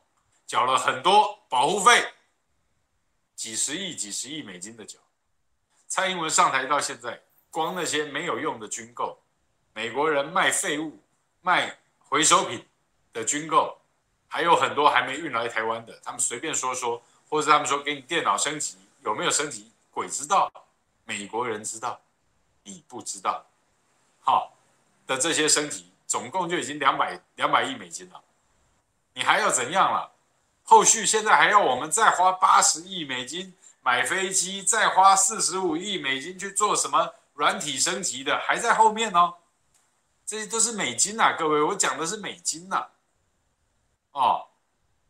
[0.45, 2.05] 缴了很多保护费，
[3.33, 4.99] 几十亿、几十亿美金的缴。
[5.88, 9.17] 蔡英文上台到现在，光那些没有用的军购，
[9.73, 10.99] 美国人卖废物、
[11.41, 12.63] 卖回收品
[13.13, 13.79] 的军购，
[14.27, 19.71] 还有很多还没运来台湾的，他们随便说说，或者他们说给你电脑升级，有没有升级？
[19.91, 20.51] 鬼知道，
[21.05, 21.99] 美国人知道，
[22.63, 23.45] 你不知道。
[24.19, 24.53] 好，
[25.05, 28.21] 的这些升级，总共就已经两百两百亿美金了，
[29.13, 30.11] 你还要怎样了？
[30.63, 39.35] 后续现在还要我们再花八十亿美金买飞机，再花四十五亿美金去做什么软体升级的，还在后面哦。
[40.25, 42.89] 这些都是美金呐、啊，各位，我讲的是美金呐、啊。
[44.13, 44.47] 哦，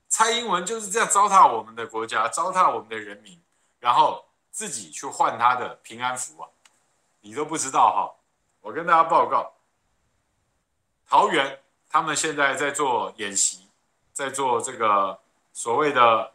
[0.10, 3.40] 蔡英文就是这样糟蹋我们的国家，糟蹋我们的人民，
[3.84, 6.48] 然后自己去换他的平安符啊，
[7.20, 8.16] 你都不知道哈。
[8.62, 9.52] 我跟大家报告，
[11.06, 13.68] 桃园他们现在在做演习，
[14.14, 15.20] 在做这个。
[15.56, 16.34] 所谓的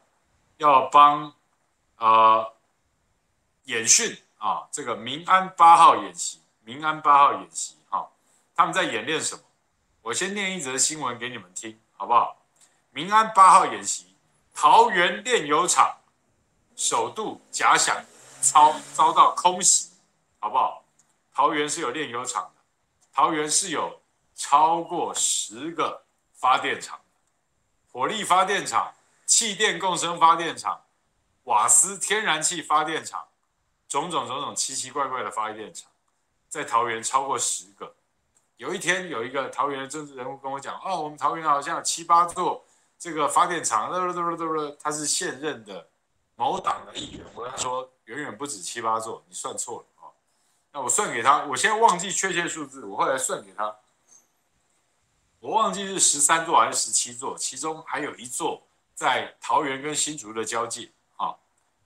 [0.58, 1.32] 要帮
[1.96, 2.52] 呃
[3.64, 8.06] 演训啊，这个民安八号演习，民安八号演习哈、啊，
[8.54, 9.42] 他们在演练什么？
[10.02, 12.36] 我先念一则新闻给你们听，好不好？
[12.90, 14.14] 民安八号演习，
[14.54, 15.97] 桃园炼油厂
[16.78, 18.00] 首度假想
[18.40, 19.90] 遭遭到空袭，
[20.38, 20.84] 好不好？
[21.34, 22.62] 桃园是有炼油厂的，
[23.12, 24.00] 桃园是有
[24.36, 26.00] 超过十个
[26.34, 27.00] 发电厂，
[27.90, 28.94] 火力发电厂。
[29.26, 30.80] 气电共生发电厂、
[31.42, 33.28] 瓦斯天然气发电厂，
[33.86, 35.90] 种种种种奇奇怪怪的发电厂，
[36.48, 37.94] 在桃园超过十个。
[38.56, 42.64] 有一天，有一个桃园的政治人物跟我讲：“哦，我们桃园好像有七八座
[42.98, 43.92] 这个发电厂。”
[44.80, 45.86] 他是现任的
[46.38, 47.26] 某党的议员。
[47.34, 50.08] 我跟他说：“远远不止七八座，你算错了啊。”
[50.72, 53.76] 那我算给他，我现在忘记确切数字，我后来算给他，
[55.40, 58.62] 我忘记是十三座还是十七座，其中还有一座。
[58.94, 61.38] 在桃园跟新竹的交界，好，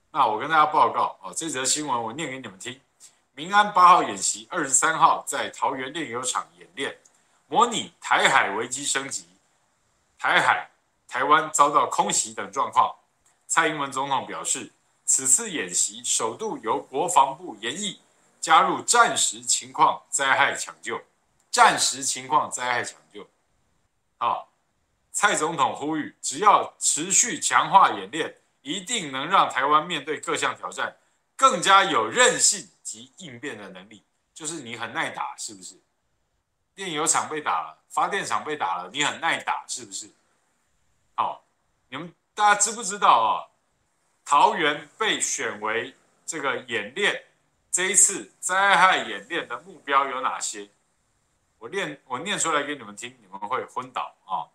[0.09, 2.81] 那我跟大家报告哦，这则新闻我念给你们听。
[3.33, 6.97] 民安八号演习二十三号在桃园炼油厂演练，
[7.45, 9.27] 模拟台海危机升级，
[10.17, 10.67] 台海、
[11.07, 12.91] 台湾遭到空袭等状况。
[13.53, 14.71] 蔡英文总统表示，
[15.05, 18.01] 此次演习首度由国防部研议，
[18.41, 20.99] 加入战时情况灾害抢救，
[21.51, 23.27] 战时情况灾害抢救，
[24.17, 24.49] 好。
[25.11, 30.97] 蔡总统呼吁，只要持续强化演练，一定能让台湾面对各项挑战
[31.35, 34.01] 更加有韧性及应变的能力。
[34.33, 35.79] 就是你很耐打，是不是？
[36.73, 40.09] 炼油厂被打了，发电厂被打了，你很耐打，是不是？
[41.13, 41.43] 好，
[41.89, 43.47] 你们大家知不知道啊？
[44.25, 47.23] 桃园被选为这个演练
[47.71, 50.69] 这一次灾害演练的目标有哪些？
[51.59, 54.47] 我念我念出来给你们听，你们会昏倒啊！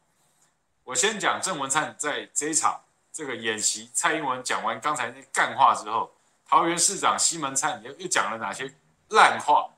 [0.85, 2.81] 我先讲郑文灿在这一场
[3.12, 6.12] 这个演习，蔡英文讲完刚才那干话之后，
[6.47, 8.75] 桃园市长西门灿又又讲了哪些
[9.11, 9.69] 烂话？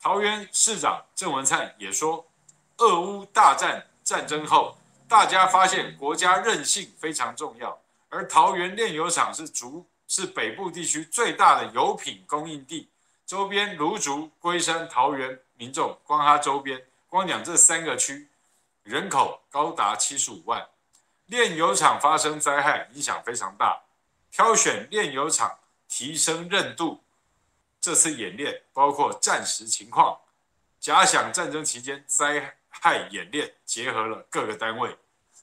[0.00, 2.24] 桃园市长郑文灿也说，
[2.78, 4.76] 俄乌大战战争后，
[5.08, 12.90] 大家发现国家韧性非常重要，而桃园炼油厂是竹是北部地区最大的油品供应地，
[13.24, 18.28] 周边芦竹、龟山、桃园民众，光它周边，光讲这三个区，
[18.82, 20.68] 人口高达七十五万，
[21.26, 23.80] 炼油厂发生灾害影响非常大，
[24.30, 27.02] 挑选炼油厂提升韧度，
[27.80, 30.18] 这次演练包括战时情况。
[30.78, 34.96] 假想战争期间灾害派演练，结合了各个单位。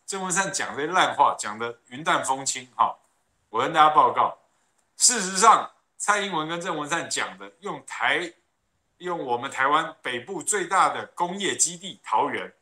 [0.05, 2.67] 郑文灿讲这些烂话，讲得云淡风轻。
[2.75, 2.95] 哈，
[3.49, 4.37] 我跟大家报告，
[4.97, 8.31] 事实上，蔡英文跟郑文灿讲的，用台，
[8.97, 12.53] 用我们台湾北部最大的工业基地桃园，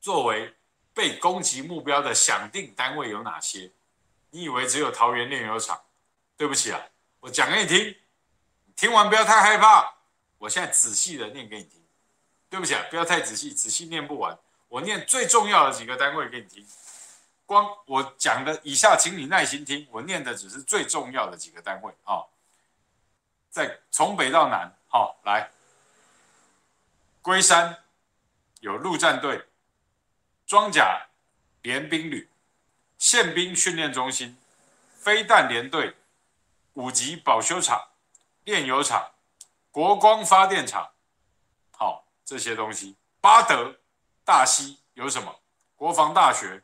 [0.00, 0.54] 作为
[0.94, 3.70] 被攻击目标的想定单位有哪些？
[4.30, 5.80] 你以为只有桃园炼油厂？
[6.36, 6.80] 对不起啊，
[7.20, 7.96] 我讲给你听，
[8.74, 9.94] 听完不要太害怕。
[10.38, 11.79] 我现在仔细的念给你听，
[12.50, 14.36] 对不起啊，不要太仔细，仔细念不完。
[14.68, 16.66] 我念最重要的几个单位给你听，
[17.46, 19.86] 光我讲的以下，请你耐心听。
[19.90, 22.26] 我念的只是最重要的几个单位啊，
[23.50, 25.48] 在从北到南，好来，
[27.22, 27.78] 龟山
[28.60, 29.46] 有陆战队、
[30.46, 31.06] 装甲
[31.62, 32.28] 联兵旅、
[32.98, 34.36] 宪兵训练中心、
[34.96, 35.96] 飞弹联队、
[36.74, 37.88] 五级保修厂、
[38.44, 39.12] 炼油厂。
[39.72, 40.90] 国光发电厂，
[42.30, 42.94] 这些东西。
[43.20, 43.74] 八德、
[44.24, 45.34] 大溪有什么？
[45.74, 46.62] 国防大学，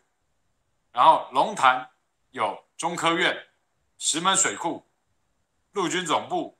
[0.92, 1.90] 然后龙潭
[2.30, 3.36] 有中科院、
[3.98, 4.86] 石门水库、
[5.72, 6.56] 陆军总部、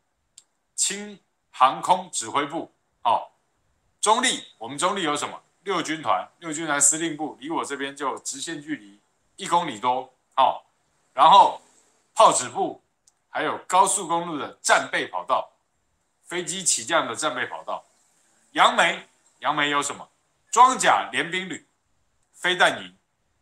[0.75, 1.21] 轻
[1.53, 2.73] 航空指挥部。
[3.01, 3.31] 好，
[4.01, 5.41] 中立，我们中立有什么？
[5.61, 9.01] 六军团，六军团司令部离我这边就直线距离
[9.37, 10.13] 一公里多。
[10.35, 10.67] 好，
[11.15, 11.63] 然后
[12.13, 12.83] 炮指部，
[13.29, 15.53] 还有高速公路的战备跑道。
[16.25, 17.85] 飞机起降的战备跑道，
[18.57, 19.07] 杨梅，
[19.41, 20.09] 杨梅有什么？
[20.51, 21.69] 装甲联兵旅、
[22.33, 22.97] 飞弹营，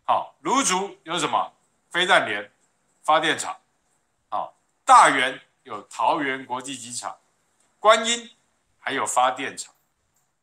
[0.05, 1.53] 好，芦竹有什么？
[1.89, 2.51] 飞弹连
[3.05, 3.57] 发电厂，
[4.29, 7.17] 好，大园有桃园国际机场，
[7.79, 8.29] 观音
[8.81, 9.73] 还有发电厂。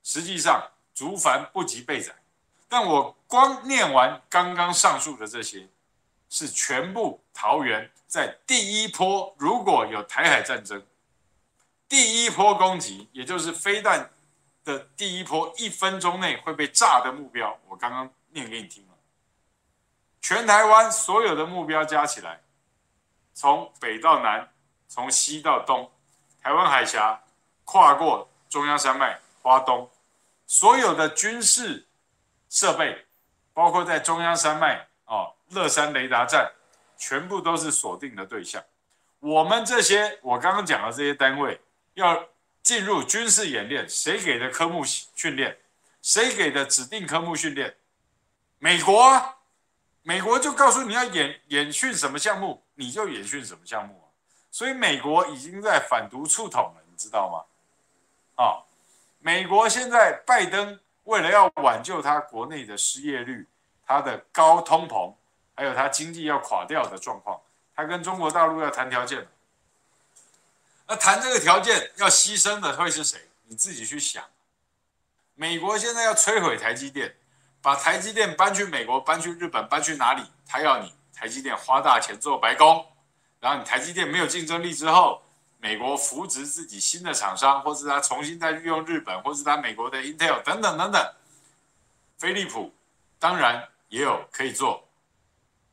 [0.04, 2.16] 实际上，竹繁不及备载，
[2.70, 5.68] 但我光念完刚刚上述的这些，
[6.30, 10.82] 是全部桃园在第一波如果有台海战争。
[11.90, 14.10] 第一波攻击，也就是飞弹
[14.64, 18.94] 的第一波，一分钟内会被炸的目标，我刚刚念给你听了。
[20.22, 22.42] 全台湾所有的目标加起来，
[23.34, 24.52] 从北到南，
[24.88, 25.92] 从西到东，
[26.42, 27.22] 台湾海峡
[27.66, 29.90] 跨过中央山脉、花东，
[30.46, 31.86] 所有的军事
[32.50, 33.06] 设备，
[33.54, 36.52] 包括在中央山脉哦，乐山雷达站，
[36.98, 38.64] 全部都是锁定的对象。
[39.20, 41.60] 我们这些我刚刚讲的这些单位。
[41.96, 42.26] 要
[42.64, 45.58] 进入军事演练，谁给的科目训练？
[46.02, 47.76] 谁给的指定科目训练？
[48.60, 49.38] 美国啊，
[50.04, 54.02] 美国就告诉你要演演训什么项目，你就演训什么项目。
[54.52, 58.44] 所以美国已经在反独促统了，你知道吗？
[58.44, 58.62] 啊，
[59.20, 63.48] 美国现在拜登为了要挽救他国内的失业率、
[63.86, 65.14] 他的高通膨，
[65.56, 67.40] 还有他经济要垮掉的状况，
[67.76, 69.28] 他跟中国大陆要谈条件。
[70.92, 73.18] 那谈这个条件要牺牲的会是谁？
[73.46, 74.22] 你自己去想。
[75.36, 77.16] 美国现在要摧毁台积电，
[77.62, 80.22] 把台积电搬去美国、搬去日本、搬去哪里？
[80.46, 82.86] 他要你台积电花大钱做白工，
[83.40, 85.24] 然后你台积电没有竞争力之后，
[85.60, 91.14] 美国扶植自己新的厂商，或是他重新再利用日本，或是他美国的 Intel 等等等等。
[92.18, 92.76] 飞利浦
[93.18, 94.86] 当然也有可以做，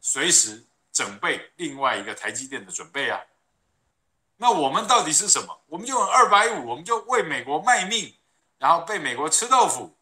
[0.01, 3.21] 随时准备另外一个台积电的准备啊。
[4.41, 5.61] 那我们到底是什么？
[5.67, 8.15] 我们就用二百五，我们就为美国卖命，
[8.57, 9.93] 然后被美国吃豆腐，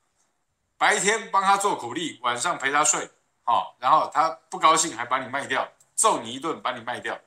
[0.77, 3.11] 白天帮他做苦力，晚上陪他睡，
[3.47, 7.19] 哦，然后他不高兴还把你卖掉，揍你一顿把你卖掉，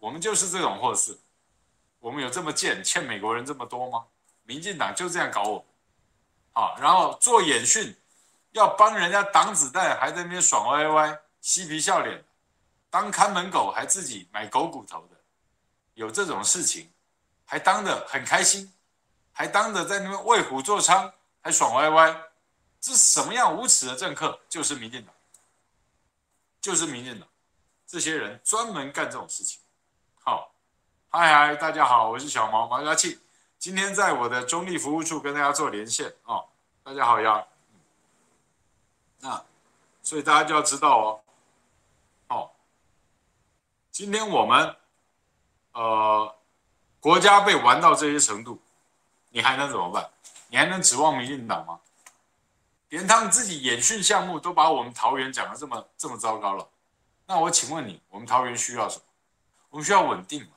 [0.00, 1.16] 我们就是这种货色。
[2.00, 4.04] 我们有这么贱，欠美国人这么多吗？
[4.42, 5.64] 民进党就这样搞我，
[6.52, 7.96] 好，然后做演训，
[8.50, 12.22] 要帮人家挡子弹，还在那边爽歪歪，嬉皮笑脸，
[12.90, 15.13] 当看门狗还自己买狗骨头的。
[15.94, 16.90] 有这种事情，
[17.44, 18.72] 还当得很开心，
[19.32, 22.22] 还当着在那边为虎作伥，还爽歪歪，
[22.80, 24.38] 这什么样无耻的政客？
[24.48, 25.14] 就是民进党，
[26.60, 27.28] 就是民进党，
[27.86, 29.60] 这些人专门干这种事情。
[30.20, 30.52] 好，
[31.10, 33.18] 嗨嗨，大家好，我是小毛毛家庆，
[33.58, 36.44] 今天在我的中立服务处跟大家做连线哦。
[36.82, 37.46] 大家好呀，
[39.20, 39.44] 那
[40.02, 41.20] 所以大家就要知道哦，
[42.28, 42.50] 哦，
[43.92, 44.76] 今天我们。
[45.74, 46.34] 呃，
[46.98, 48.60] 国家被玩到这些程度，
[49.30, 50.10] 你还能怎么办？
[50.48, 51.78] 你还能指望民进党吗？
[52.90, 56.68] 连他们自己演训项目都把我们桃园讲得这么这么糟糕了。
[57.26, 59.02] 那我请问你，我们桃园需要什么？
[59.70, 60.52] 我们需要稳定嘛？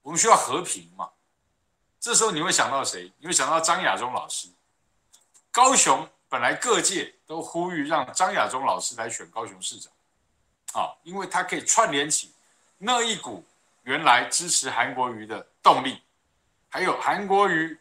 [0.00, 1.10] 我们需要和平嘛？
[2.00, 3.12] 这时候你会想到谁？
[3.18, 4.48] 你会想到张亚中老师。
[5.50, 9.92] 高雄本来各界都呼吁让张亚中老师来选高雄市长，
[10.72, 12.32] 啊，因为他可以串联起
[12.78, 13.44] 那一股
[13.88, 16.02] 原来支持韩国瑜的动力，
[16.68, 17.78] 还有韩国瑜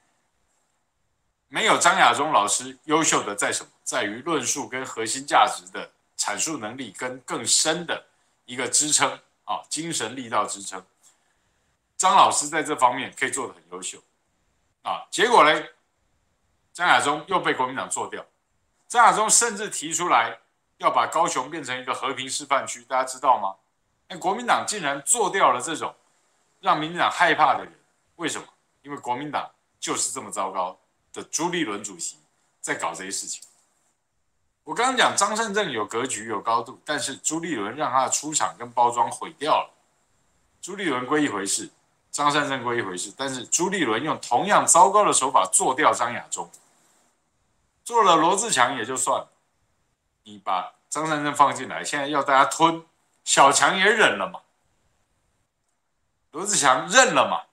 [1.49, 3.69] 没有张亚中老师优秀的在什么？
[3.83, 8.05] 在于论述跟核心价值的阐述能力跟更深的
[8.45, 10.81] 一个支撑啊，精神力道支撑。
[11.97, 14.01] 张老师在这方面可以做得很优秀，
[14.83, 15.61] 啊，结果呢，
[16.71, 18.25] 张亚中又被国民党做掉。
[18.87, 20.39] 张亚中甚至提出来
[20.77, 23.53] 要把高雄变成一个和平示范区，大家知道吗？
[24.07, 25.93] 那国民党竟然做掉了这种
[26.59, 27.73] 让民进党害怕的人，
[28.15, 28.47] 为什么？
[28.81, 29.49] 因为国民党
[29.79, 30.77] 就是这么糟糕
[31.13, 32.17] 的朱立伦主席
[32.61, 33.43] 在搞这些事情。
[34.63, 39.73] 我刚刚讲张善政有格局有高度，但是朱立伦让他的出场跟包装毁掉了。
[40.61, 41.69] 朱立伦归一回事。
[42.09, 46.49] 张善政归一回事，但是朱立伦用同样糟糕的手法做掉张亚中，
[47.83, 49.29] 做了罗志强也就算了，
[50.23, 52.83] 你把张善政放进来，现在要大家吞，
[53.27, 54.39] 小强也忍了嘛，
[56.31, 57.43] 罗志祥认了嘛，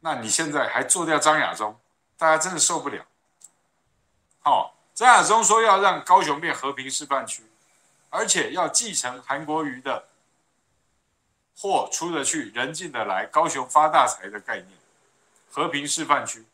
[0.00, 1.78] 那你现在还做掉张亚中，
[2.18, 3.06] 大家真的受不了。
[4.40, 7.44] 好、张亚中说要让高雄变和平示范区，
[8.10, 10.08] 而且要继承韩国瑜的。
[11.56, 14.68] 货出得去，人进得来，高雄发大财的概念，
[15.52, 16.44] 和平示范区，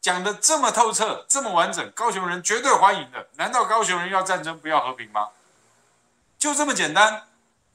[0.00, 3.28] 讲得这么透彻，这么完整，高雄人绝对欢迎的。
[3.34, 5.28] 难道高雄人要战争不要和平吗？
[6.40, 7.22] 就这么简单。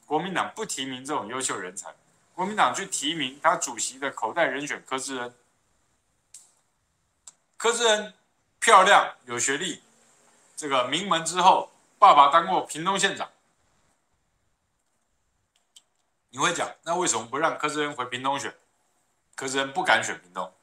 [0.05, 1.93] 国民党不提名这种优秀人才，
[2.33, 5.33] 国民党去提名他主席的口袋人选柯志恩。
[7.57, 8.13] 柯志恩
[8.59, 9.81] 漂亮，有学历，
[10.55, 13.29] 这个名门之后，爸爸当过屏东县长。
[16.29, 18.53] 你会讲，那为什么不让柯志恩回屏东选？
[19.35, 20.53] 柯志恩不敢选屏东，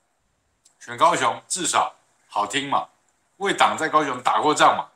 [0.79, 1.95] 选高雄至少
[2.29, 2.89] 好听嘛，
[3.39, 4.89] 为党在高雄打过仗嘛，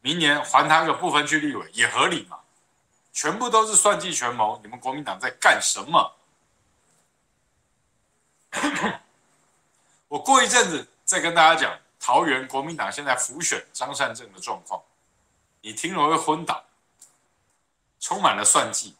[0.00, 2.40] 明年还他个不分区立委也合理嘛，
[3.16, 6.12] 全部都是算计权谋，你们国民党在干什么？
[10.06, 14.82] 我过一阵子再跟大家讲桃园国民党现在浮选张善政的状况，
[15.62, 16.62] 你听了会昏倒，
[17.98, 18.94] 充满了算计。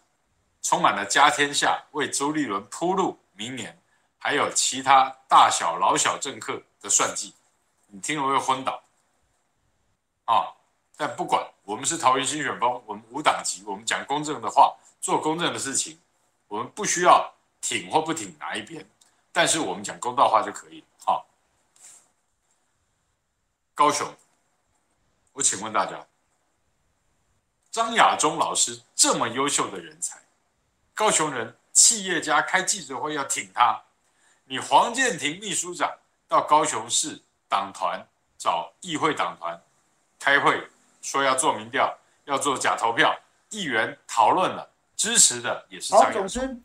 [0.62, 3.78] 充满了家天下为朱立伦铺路，明年
[4.18, 7.32] 还有其他大小老小政客的算计，
[7.86, 8.82] 你听了会昏倒
[10.24, 10.50] 啊！
[10.96, 15.98] 但不管，我们是桃园新选风，我们无党籍，我们讲公正的话，做公正的事情，
[16.46, 18.88] 我们不需要挺或不挺哪一边，
[19.32, 20.84] 但是我们讲公道话就可以。
[21.04, 21.26] 好，
[23.74, 24.14] 高雄，
[25.32, 26.06] 我请问大家，
[27.72, 30.22] 张亚中老师这么优秀的人才。
[30.94, 33.82] 高雄人、企业家开记者会要挺他，
[34.44, 35.92] 你黄建庭秘书长
[36.28, 38.06] 到高雄市党团
[38.38, 39.60] 找议会党团
[40.20, 40.66] 开会，
[41.06, 43.16] 说要做民调，要做假投票，
[43.50, 46.62] 议员讨论了，支持的也是张亚中。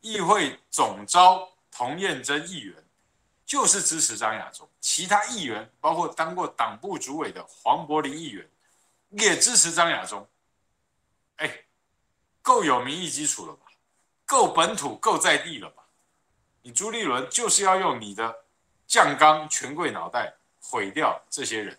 [0.00, 2.74] 议会总召童燕珍议员
[3.44, 8.48] 就是支持张亚中，其他议员包括当过党部主委的黄柏林议员
[9.10, 10.26] 也支持张亚中。
[11.36, 11.64] 哎。
[12.40, 13.66] 够有民意基础了吧？
[14.24, 15.82] 够本土、够在地了吧？
[16.62, 18.34] 你朱立伦就是要用你的
[18.86, 21.78] 酱缸权贵脑袋毁掉这些人，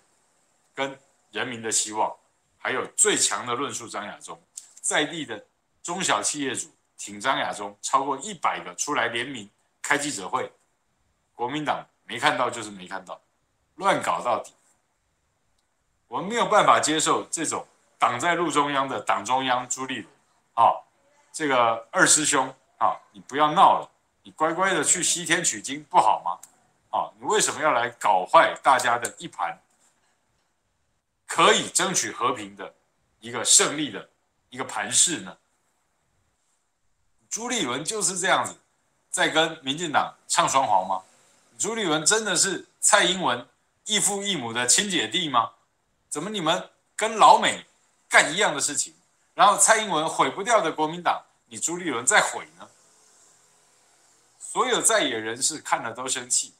[0.75, 0.95] 跟
[1.31, 2.15] 人民的希望，
[2.57, 4.41] 还有最强的论述张亚中，
[4.81, 5.45] 在地的
[5.81, 6.67] 中小企业主
[6.97, 9.49] 挺张亚中，超过一百个出来联名
[9.81, 10.51] 开记者会，
[11.33, 13.19] 国民党没看到就是没看到，
[13.75, 14.53] 乱搞到底。
[16.07, 17.65] 我们没有办法接受这种
[17.97, 20.07] 挡在路中央的党中央朱立伦。
[20.55, 20.73] 啊，
[21.31, 23.89] 这个二师兄啊，你不要闹了，
[24.23, 26.39] 你乖乖的去西天取经不好吗？
[26.89, 29.57] 啊，你为什么要来搞坏大家的一盘
[31.29, 32.73] 可以争取和平的
[33.19, 34.09] 一个胜利的
[34.49, 35.37] 一个盘势呢？
[37.29, 38.57] 朱立伦就是这样子，
[39.11, 41.03] 在跟民进党唱双簧吗？
[41.59, 43.47] 朱立伦真的是蔡英文
[43.85, 45.51] 异父异母的亲姐弟吗？
[46.09, 47.63] 怎么你们跟老美
[48.09, 48.95] 干一样的事情？
[49.35, 52.67] 然后蔡英文毁不掉的国民党，你朱立伦再毁呢？
[54.39, 56.55] 所有在野人士看了都生气，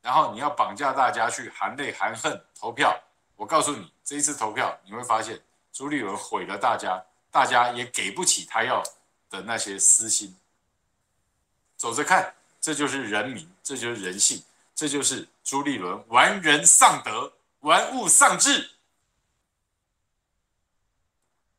[0.00, 2.96] 然后你要绑架大家去含泪含恨投票。
[3.38, 5.40] 我告诉你，这一次投票你会发现，
[5.72, 8.82] 朱立伦毁了大家，大家也给不起他要
[9.30, 10.36] 的那些私心。
[11.76, 14.42] 走着看，这就是人民，这就是人性，
[14.74, 18.72] 这就是朱立伦玩人丧德，玩物丧志，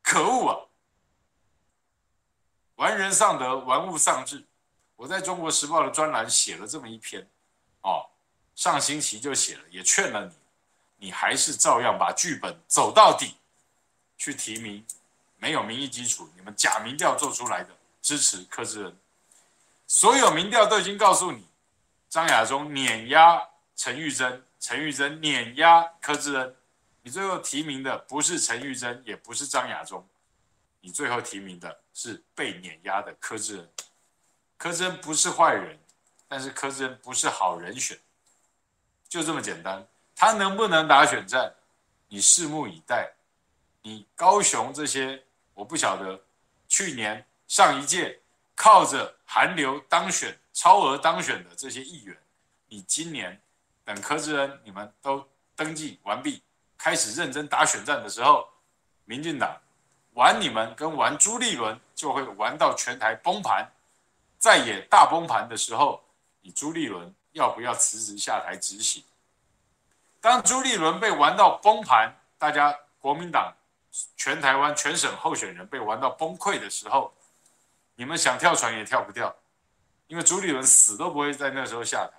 [0.02, 0.52] 可恶啊！
[2.74, 4.44] 玩人丧德，玩物丧志。
[4.96, 7.26] 我在中国时报的专栏写了这么一篇，
[7.80, 8.04] 哦，
[8.54, 10.34] 上星期就写了，也劝了你，
[11.00, 13.34] 你还是照样把剧本走到底，
[14.16, 14.86] 去提名
[15.38, 17.70] 没有民意基础、你们假民调做出来的
[18.00, 18.96] 支持柯志恩。
[19.88, 21.44] 所有民调都已经告诉你，
[22.08, 23.42] 张亚中碾压
[23.74, 26.56] 陈玉珍，陈玉珍碾压柯志恩，
[27.02, 30.06] 你最后提名的不是陈玉珍，也不是张亚中，
[30.80, 31.80] 你最后提名的。
[31.92, 33.70] 是被碾压的柯志恩，
[34.56, 35.78] 柯志恩不是坏人，
[36.26, 37.98] 但是柯志恩不是好人选，
[39.06, 39.86] 就这么简单。
[40.20, 41.50] 他能不能打选战，
[42.06, 43.10] 你拭目以待。
[43.80, 46.20] 你高雄这些我不晓得，
[46.68, 48.20] 去年上一届
[48.54, 52.14] 靠着韩流当选、超额当选的这些议员，
[52.68, 53.40] 你今年
[53.82, 56.42] 等柯志恩你们都登记完毕，
[56.76, 58.46] 开始认真打选战的时候，
[59.06, 59.58] 民进党。
[60.12, 63.66] 玩你们跟玩朱立伦就会玩到全台崩盘，
[64.38, 66.04] 在也大崩盘的时候，
[66.42, 69.02] 你朱立伦要不要辞职下台执行？
[70.20, 73.52] 当朱立伦被玩到崩盘，大家国民党
[74.16, 77.12] 全台湾全省候选人被玩到崩溃的时候，
[77.94, 79.34] 你们想跳船也跳不掉，
[80.06, 82.12] 因为朱立伦死都不会在那时候下台。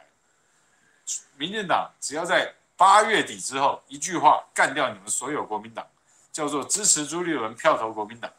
[1.35, 5.85] 民进党只要在八月底之后一句话干掉你们所有国民党。
[6.31, 8.31] 叫做支持朱立伦票投国民党，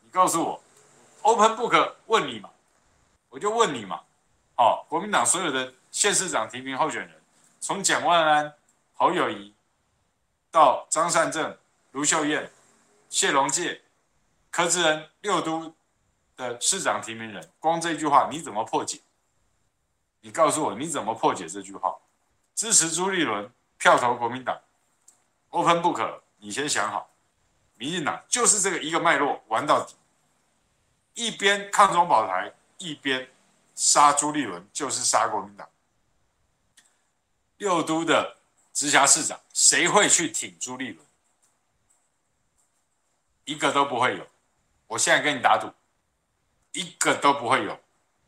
[0.00, 0.62] 你告诉我
[1.22, 2.48] ，Open Book 问你嘛，
[3.28, 4.00] 我就问你嘛，
[4.58, 7.20] 哦，国民党所有的县市长提名候选人，
[7.58, 8.54] 从蒋万安、
[9.02, 9.52] 侯友谊
[10.48, 11.58] 到张善政、
[11.90, 12.48] 卢秀燕、
[13.08, 13.82] 谢龙介、
[14.48, 15.74] 柯志恩六都
[16.36, 19.00] 的市长提名人，光这句话你怎么破解？
[20.20, 21.98] 你告诉我你怎么破解这句话？
[22.54, 24.56] 支持朱立伦票投国民党
[25.48, 27.10] ，Open Book，你先想好。
[27.74, 29.96] 民进党就是这个一个脉络玩到底，
[31.14, 33.28] 一边抗中保台，一边
[33.74, 35.68] 杀朱立伦，就是杀国民党。
[37.56, 38.36] 六都的
[38.72, 41.06] 直辖市长，谁会去挺朱立伦？
[43.44, 44.26] 一个都不会有。
[44.86, 45.72] 我现在跟你打赌，
[46.72, 47.78] 一个都不会有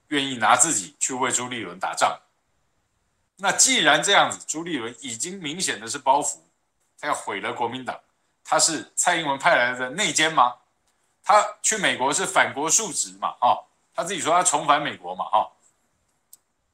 [0.09, 2.21] 愿意拿自己去为朱立伦打仗。
[3.37, 6.39] 那既然这样子，朱立伦已经明显的是包袱，
[6.99, 7.99] 他要毁了国民党。
[8.45, 10.55] 他是蔡英文派来的内奸吗？
[11.23, 13.35] 他去美国是反国述职嘛？
[13.41, 13.65] 哦，
[13.95, 15.25] 他自己说他重返美国嘛？
[15.33, 15.51] 哦，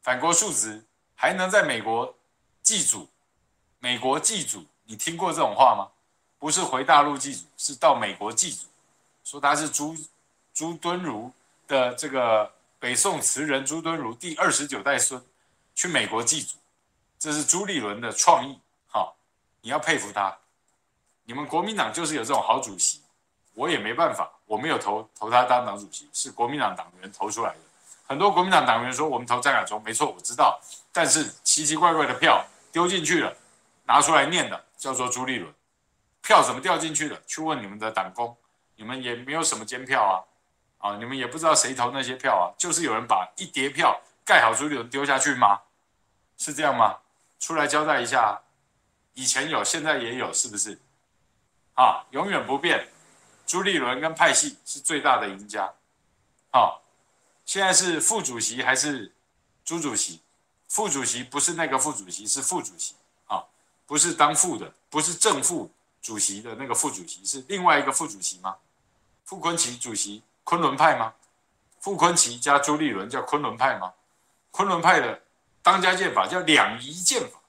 [0.03, 2.13] 反国述职还能在美国
[2.63, 3.09] 祭祖？
[3.81, 5.89] 美国祭祖，你听过这种话吗？
[6.39, 8.67] 不是回大陆祭祖，是到美国祭祖。
[9.25, 9.97] 说他是朱
[10.53, 11.33] 朱敦儒
[11.67, 15.23] 的这个北宋词人朱敦儒第二十九代孙，
[15.75, 16.57] 去美国祭祖，
[17.19, 18.59] 这是朱立伦的创意。
[18.89, 19.17] 好，
[19.63, 20.37] 你要佩服他。
[21.25, 23.01] 你们国民党就是有这种好主席，
[23.55, 27.59] 我也没办法，我没有投投他当党主席，是国民党党员投出来的。
[28.07, 30.61] 很多国民党党员说我们投张亚中，没错，我知道，
[30.93, 33.37] 但是奇奇怪怪的票 丢进去了，
[33.91, 35.53] 拿出来念的叫做朱立伦，
[36.23, 37.21] 票怎么掉进去的？
[37.27, 38.37] 去问你们的党工，
[38.77, 40.01] 你们也没有什么监票
[40.79, 45.59] 啊，啊，你们也不知道谁投那些票啊，就是有人把一叠票盖好朱立伦丢下去吗？
[46.39, 46.99] 是这样吗？
[47.41, 48.41] 出来交代一下，
[49.15, 50.81] 以前有，现在也有，是不是？
[51.75, 52.87] 啊，永远不变。
[53.45, 55.69] 朱立伦跟派系是最大的赢家。
[56.53, 56.81] 好，
[57.45, 59.13] 现在是副主席还是
[59.65, 60.21] 朱主席？
[60.69, 62.95] 副主席不是那个副主席，是副主席。
[63.91, 65.69] 不是当副的，不是正副
[66.01, 68.57] 主席的那个副主席，是另外一个副主席吗？
[69.25, 71.13] 傅昆萁主席，昆仑派吗？
[71.81, 73.93] 傅昆萁加朱立伦叫昆仑派吗？
[74.53, 75.21] 昆仑派的
[75.61, 77.41] 当家剑法叫两仪剑法，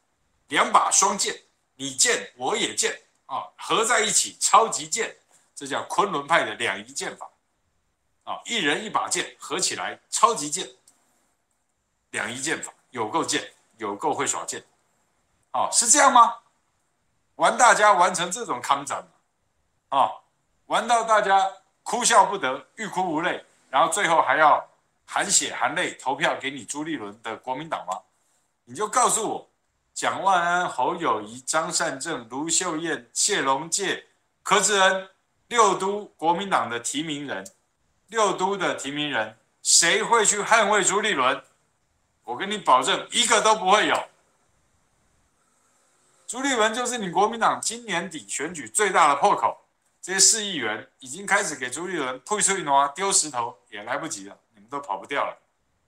[0.48, 1.40] 两把双剑，
[1.76, 3.00] 你剑我也剑。
[3.28, 5.16] 啊，合在一起超级剑，
[5.54, 7.30] 这叫昆仑派的两仪剑法。
[8.24, 10.68] 啊，一人一把剑合起来超级剑，
[12.10, 14.66] 两仪剑法有够剑，有够会耍剑。
[15.54, 16.36] 哦，是这样吗？
[17.36, 19.04] 玩大家玩成这种康展，
[19.90, 20.12] 啊，
[20.68, 24.64] 玩到大家哭笑不得，欲哭无泪，然后最后还要
[25.06, 28.00] 含血含泪投票给你朱立伦的国民党吗？
[28.66, 29.48] 你就告诉我。
[29.94, 34.08] 蒋万安、侯友谊、张善政、卢秀燕、谢龙介、
[34.42, 35.10] 柯志恩，
[35.48, 37.46] 六都国民党的提名人，
[38.08, 41.44] 六都的提名人，谁会去捍卫朱立伦？
[42.24, 44.04] 我跟你保证，一个都不会有。
[46.32, 49.66] 朱立伦就是你国民党今年底选举最大的破口。
[50.02, 55.38] 这些市议员已经开始给朱立伦推出一挪丢石头，也来不及了，你们都跑不掉了。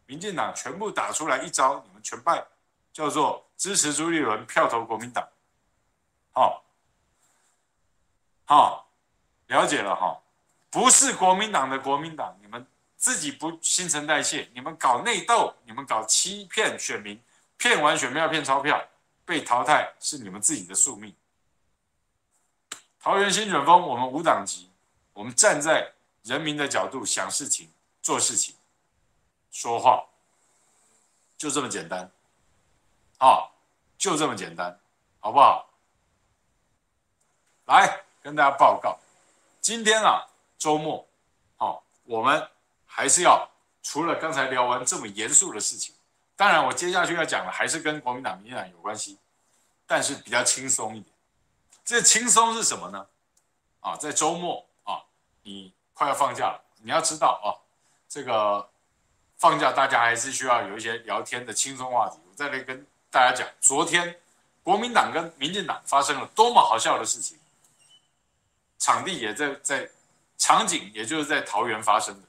[0.05, 2.45] 民进党全部打出来一招，你们全败，
[2.91, 3.45] 叫做。
[3.55, 5.25] 支持朱立伦票投国民党，
[6.33, 6.61] 好，
[8.43, 8.85] 好，
[9.47, 10.19] 了解了哈。
[10.69, 12.67] 不是国民党的国民党，你们
[12.97, 17.17] 自己不新陈代谢，你们搞内斗，你们搞欺骗选民，
[17.55, 18.85] 骗完选票骗钞票，
[19.25, 21.15] 被淘汰是你们自己的宿命。
[22.99, 24.69] 桃园新选风，我们无党籍，
[25.13, 25.91] 我们站在
[26.23, 27.69] 人民的角度想事情、
[28.01, 28.55] 做事情、
[29.51, 30.05] 说话，
[31.37, 32.09] 就这么简单。
[33.19, 33.49] 啊，
[33.97, 34.77] 就这么简单，
[35.19, 35.69] 好不好？
[37.65, 38.99] 来跟大家报告，
[39.61, 40.27] 今天啊。
[40.59, 41.05] 周末，
[41.57, 42.49] 好，我们
[42.85, 43.49] 还是要
[43.81, 45.92] 除了刚才聊完这么严肃的事情，
[46.35, 49.17] 当然我接下去要讲的还是跟国民党、民进党有关系，
[49.85, 51.13] 但是比较轻松一点。
[51.85, 53.05] 这轻松是什么呢？
[53.79, 55.01] 啊，在周末啊，
[55.41, 57.53] 你快要放假了，你要知道啊，
[58.07, 58.69] 这个
[59.37, 62.17] 放假大家还是需要有一些聊天的轻松话题。
[62.29, 64.19] 我再来跟大家讲，昨天
[64.63, 67.37] 国民党跟民进党发生了多么好笑的事情，
[68.79, 69.89] 场地也在在。
[70.35, 72.27] 场景也就是在桃园发生的，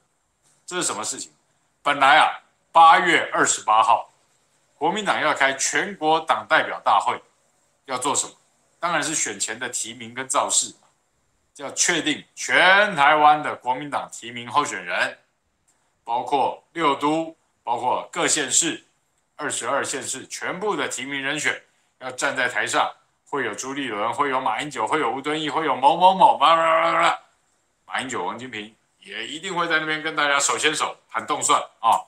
[0.65, 1.33] 这是什么事情？
[1.81, 2.31] 本来啊，
[2.75, 4.11] 八月二十八号，
[4.77, 7.17] 国民党要开全国党代表大会，
[7.85, 8.33] 要做什么？
[8.81, 10.75] 当然是选前的提名跟造势，
[11.55, 15.17] 要确定全台湾的国民党提名候选人，
[16.03, 18.83] 包括六都，包括各县市，
[19.37, 21.57] 二十二县市全部的提名人选，
[21.99, 22.91] 要站在台上，
[23.29, 32.03] 会有朱立伦，会有马英九，会有吴敦义，会有某某某，马英九、王金平也一定会在那边跟大家手牵手喊动算啊，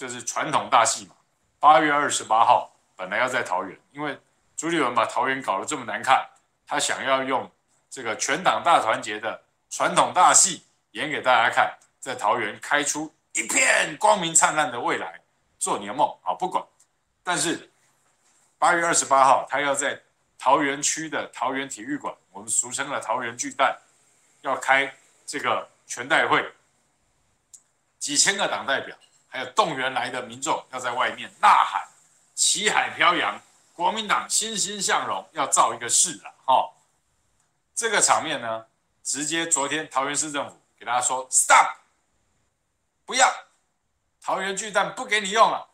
[0.00, 1.14] 这是传统大戏嘛。
[1.58, 4.18] 八月二十八号本来要在桃园，因为
[4.56, 6.26] 朱立伦把桃园搞得这么难看，
[6.66, 7.50] 他想要用
[7.90, 9.38] 这个全党大团结的
[9.68, 15.20] 传统大戏演给大家看，在桃园开出一片光明灿烂的未来，
[15.58, 16.32] 做你的梦啊！
[16.32, 16.64] 不管，
[17.22, 17.70] 但是
[18.56, 20.00] 八月二十八号他要在
[20.38, 23.78] 桃园区的桃园体育馆，我们俗称的桃园巨蛋，
[24.40, 24.90] 要开。
[25.26, 26.44] 这个全代会，
[28.00, 28.96] 几千个党代表，
[29.30, 31.88] 还有动员来的民众，要在外面呐喊，
[32.34, 33.40] 旗海飘扬，
[33.72, 36.68] 国民党欣欣向荣，要造一个势了哈。
[37.74, 38.66] 这个场面呢，
[39.04, 41.76] 直接昨天桃园市政府给大家说 stop，
[43.06, 43.32] 不要，
[44.20, 45.68] 桃园巨蛋不给你用了。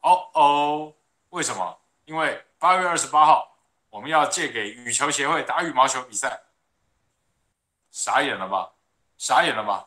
[0.00, 0.94] 哦哦，
[1.28, 1.78] 为什么？
[2.06, 3.54] 因为八月二十八号
[3.90, 6.40] 我们要借给羽球协会打羽毛球比赛，
[7.90, 8.72] 傻眼了吧？
[9.18, 9.86] 傻眼了吧？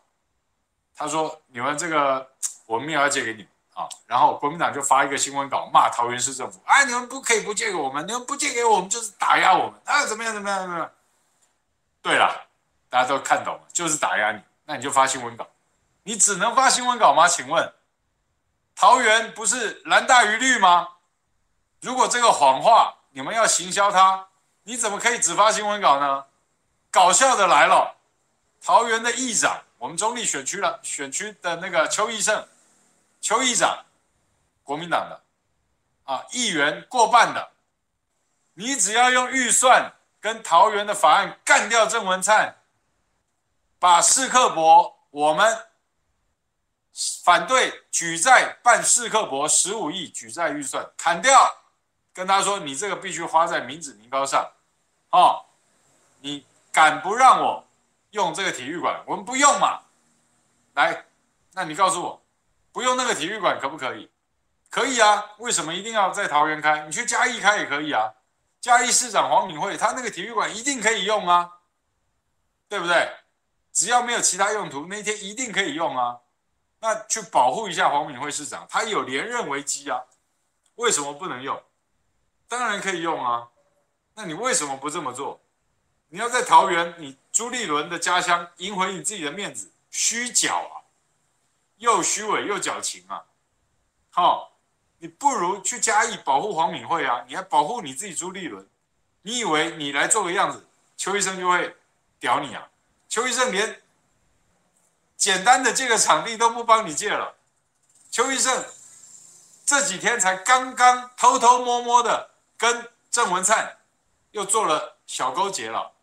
[0.94, 2.32] 他说：“你们这个，
[2.72, 10.06] 我们也要借给你啊。”然后国民党就发一个新闻稿骂桃园市政府：“啊，你们不可以不借给我们，你们不借给我们就是打压我们啊！
[10.06, 10.34] 怎么样？
[10.34, 10.60] 怎么样？
[10.62, 10.92] 怎么样？”
[12.02, 12.48] 对了，
[12.90, 14.42] 大家都看懂了，就是打压你。
[14.66, 15.46] 那你就发新闻稿，
[16.04, 17.28] 你只能发新闻稿吗？
[17.28, 17.74] 请问，
[18.76, 20.88] 桃园不是蓝大于绿吗？
[21.82, 24.28] 如果这个谎话你们要行销它，
[24.64, 26.26] 你怎么可以只发新闻稿呢？
[26.90, 27.96] 搞笑的来了。
[28.64, 32.48] 桃园的议长，我们中立选区了，选区的那个邱义胜，
[33.22, 33.86] 邱议长，
[34.64, 35.24] 国民党的，
[36.04, 37.52] 啊，议员过半的，
[38.56, 42.56] 你只要用预算跟桃园的法案干掉郑文灿，
[43.80, 45.68] 把士克博我们
[47.24, 51.56] 反对举债办士克博十五亿举债预算砍掉，
[52.12, 54.52] 跟他说你这个必须花在民脂民膏上，
[55.12, 55.46] 哦，
[56.20, 57.66] 你敢不让我？
[58.12, 59.80] 用这个体育馆，我们不用嘛？
[60.74, 61.06] 来，
[61.54, 62.21] 那你告诉我，
[62.72, 64.10] 不用那个体育馆可不可以？
[64.70, 66.86] 可以啊，为什么一定要在桃园开？
[66.86, 68.14] 你去嘉义开也可以啊。
[68.62, 71.58] 嘉义市长黄敏惠，他那个体育馆一定可以用啊，
[72.70, 73.12] 对不对？
[73.74, 76.20] 只要没有其他用途，那天一定可以用啊。
[76.80, 80.02] 那去保护一下黄敏惠市长，他有连任危机啊，
[80.76, 81.62] 为什么不能用？
[82.48, 83.48] 当然可以用啊。
[84.14, 85.40] 那你为什么不这么做？
[86.10, 90.81] 你要在桃园，你朱立伦的家乡，赢回你自己的面子，虚假啊，
[91.82, 93.26] 又虚伪又矫情啊！
[94.12, 94.52] 好，
[95.00, 98.68] 你不如去嘉义保护黄敏惠啊，你还保护你自己朱立伦？
[99.24, 100.64] 你以为你来做个样子，
[100.96, 101.76] 邱医生就会
[102.20, 102.70] 屌你啊？
[103.10, 103.82] 邱医生连
[105.18, 107.36] 简单的借个场地都不帮你借了，
[108.12, 108.64] 邱医生
[109.66, 113.80] 这几天才刚刚偷偷摸摸的跟郑文灿
[114.32, 115.94] 又做了小勾结了。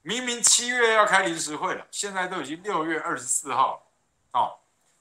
[0.00, 4.58] 明明七月要开临时会了，现在都已经六月二十四号了，哦，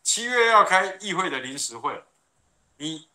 [0.07, 2.01] 七月要开议会的临时会，
[2.77, 3.09] 你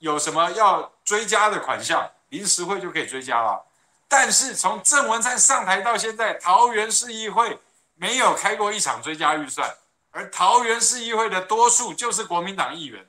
[0.00, 3.64] 有什么要追加的款项，临时会就可以追加了。
[4.06, 7.58] 但是从郑文灿上台到现在，桃园市议会
[7.94, 9.74] 没有开过一场追加预算，
[10.10, 13.02] 而桃园市议会的多数就是国民党议员，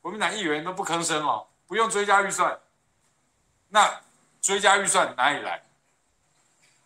[0.00, 2.56] 国民党议员都不吭声了，不用追加预算，
[3.70, 4.00] 那。
[4.42, 5.60] 追加预算哪里来？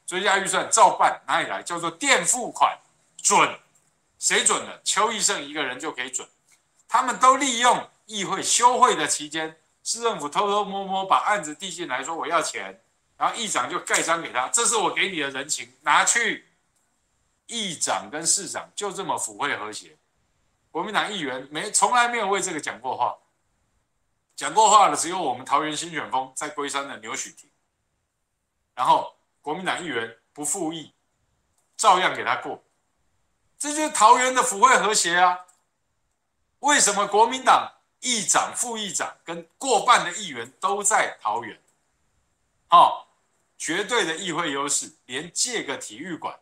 [0.07, 1.63] 追加预算照办哪里来？
[1.63, 2.75] 叫做垫付款
[3.23, 3.55] 准，
[4.21, 4.81] 谁准的？
[4.85, 6.29] 邱奕胜一个人就可以准。
[6.87, 12.81] 他们都利用议会休会的期间，市政府偷偷摸摸把案子递进来说我要钱，
[13.17, 16.47] 然后议长就盖章给他，这是我给你的人情，拿去。
[17.53, 19.97] 议长跟市长就这么府会和谐，
[20.71, 23.19] 国民党议员没从来没有为这个讲过话，
[24.37, 27.51] 讲过话的只有我们桃园新选风在龟山的牛许庭，
[28.73, 30.95] 然后国民党议员不复议，
[31.77, 32.63] 照样给他过，
[33.61, 35.39] 这就是桃园的府会和谐啊。
[36.61, 41.61] 为什么国民党议长、副议长跟过半的议员都在桃园？
[42.71, 43.05] 哦，
[43.59, 46.35] 绝对的议会优势，连借个体育馆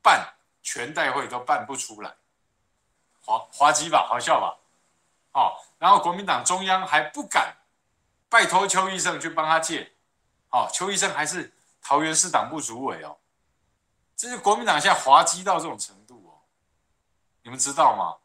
[0.00, 2.14] 办全代会都办不出来，
[3.24, 4.56] 滑滑稽吧，好笑吧？
[5.32, 7.56] 哦，然后国民党中央还不敢
[8.28, 9.90] 拜托邱医生去帮他借，
[10.50, 11.52] 哦，邱医生还是
[11.82, 13.16] 桃园市党部主委哦，
[14.16, 16.01] 这是国民党现在滑稽到这种程度，
[17.42, 18.16] 你们知道吗？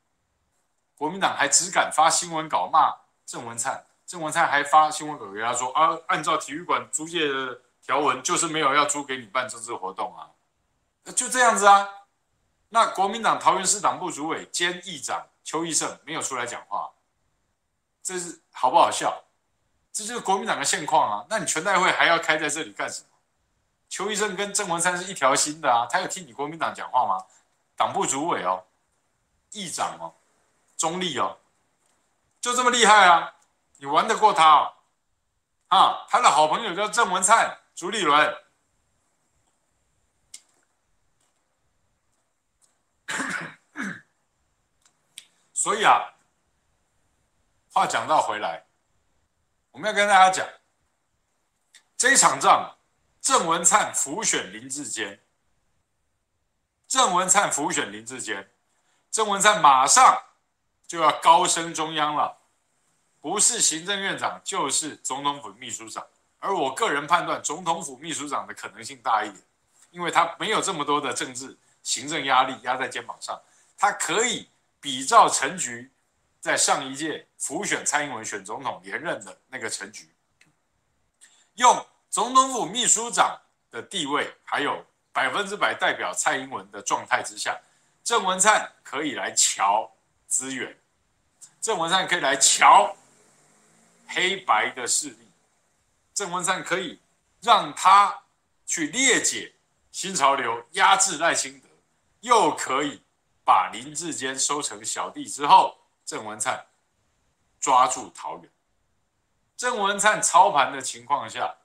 [0.96, 2.96] 国民党还只敢发新闻稿骂
[3.26, 10.30] 郑文灿，郑文灿还发新闻稿给他说啊，按照体育馆租借的条文，就是没有要租给你办政治活动啊，
[11.14, 11.88] 就这样子啊。
[12.70, 16.90] 那国民党桃园市党部主委兼议长邱奕胜没有出来讲话，
[18.04, 19.24] 这是好不好笑？
[19.94, 21.26] 这就是国民党的现况啊。
[21.30, 23.08] 那你全代会还要开在这里干什么？
[23.88, 27.24] 邱奕胜跟郑文灿是一条心的啊，他有替你国民党讲话吗？
[27.76, 28.64] 党部主委哦，
[29.52, 30.14] 议长哦。
[30.78, 31.40] 中立哦，
[32.40, 33.34] 就这么厉害啊！
[33.78, 34.76] 你玩得过他哦？
[35.70, 38.38] 啊，他的好朋友叫郑文灿、朱立伦。
[45.52, 46.14] 所以啊，
[47.74, 48.68] 话讲到回来，
[49.72, 50.48] 我们要跟大家讲，
[51.98, 52.78] 这一场仗，
[53.20, 55.20] 郑文灿辅选林志坚，
[56.88, 58.48] 郑文灿辅选林志坚，
[59.18, 60.22] 郑文灿马上。
[60.86, 62.38] 就要高升中央了，
[63.20, 66.02] 不是行政院长就是总统府秘书长，
[66.40, 69.44] 而我个人判断，总统府秘书长的可能性大一点，
[69.92, 73.38] 因为他没有这么多的政治行政压力压在肩膀上，
[73.78, 74.48] 他可以
[74.80, 75.92] 比照陈菊
[76.40, 80.10] 在上一届辅选蔡英文选总统连任的那个陈菊，
[81.56, 83.38] 用总统府秘书长
[83.70, 87.60] 的地位，还有百分之百代表蔡英文的状态之下，
[88.08, 89.92] 郑文灿可以来瞧。
[90.28, 90.78] 资源，
[91.60, 92.96] 郑文灿可以来瞧
[94.08, 95.32] 黑白的势力，
[96.14, 97.00] 郑文灿可以
[97.42, 98.24] 让他
[98.66, 99.54] 去裂解
[99.92, 101.68] 新潮流，压制赖清德，
[102.20, 103.02] 又可以
[103.46, 106.66] 把林志坚收成小弟之后，郑文灿
[107.60, 108.50] 抓住桃园。
[109.56, 111.56] 郑文灿操盘的情况下，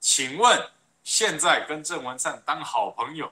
[0.00, 0.70] 请问
[1.04, 3.30] 现在跟郑文灿当好朋友？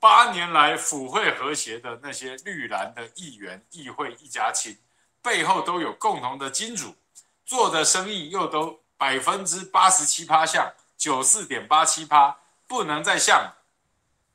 [0.00, 4.78] 八年来府会和谐的那些绿蓝的议员、议会一家亲，
[5.20, 6.94] 背后都有共同的金主，
[7.44, 12.36] 做的生意又都百分之八十七趴像，九四点八七趴，
[12.66, 13.52] 不能再像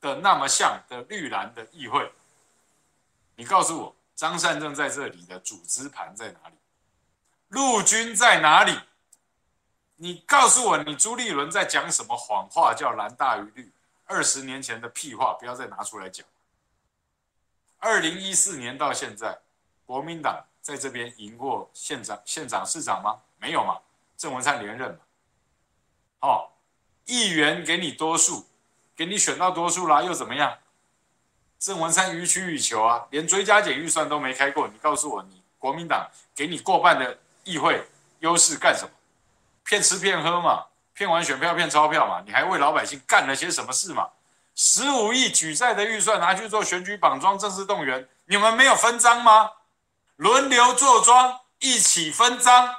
[0.01, 2.11] 的那么像的绿蓝的议会。
[3.35, 6.55] 你告诉我，张善政在这里的组织盘在哪里？
[7.47, 8.77] 陆军在哪里？
[9.95, 12.73] 你告诉我，你朱立伦在讲什么谎话？
[12.73, 13.71] 叫蓝大于绿？
[14.05, 16.25] 二十年前的屁话，不要再拿出来讲。
[17.79, 19.39] 二零一四年到现在，
[19.85, 23.19] 国民党在这边赢过县长、县长、市长吗？
[23.39, 23.79] 没有嘛。
[24.15, 24.99] 郑文灿连任嘛。
[26.21, 26.49] 哦，
[27.05, 28.45] 议员给你多数，
[28.95, 30.57] 给你选到多数啦，又怎么样？
[31.59, 34.67] 郑文灿予取予求啊，连追加减预算都没开过。
[34.67, 37.85] 你告诉我，你国民党给你过半的议会
[38.19, 38.91] 优势干什么？
[39.65, 40.65] 骗吃骗喝嘛。
[41.03, 42.23] 骗完选票骗钞票嘛？
[42.25, 44.09] 你还为老百姓干了些什么事嘛？
[44.55, 49.51] 十五亿举债的预算拿去做选举绑桩、政治动员，你们没有分赃吗？
[50.15, 52.73] 轮流坐庄，一起分赃，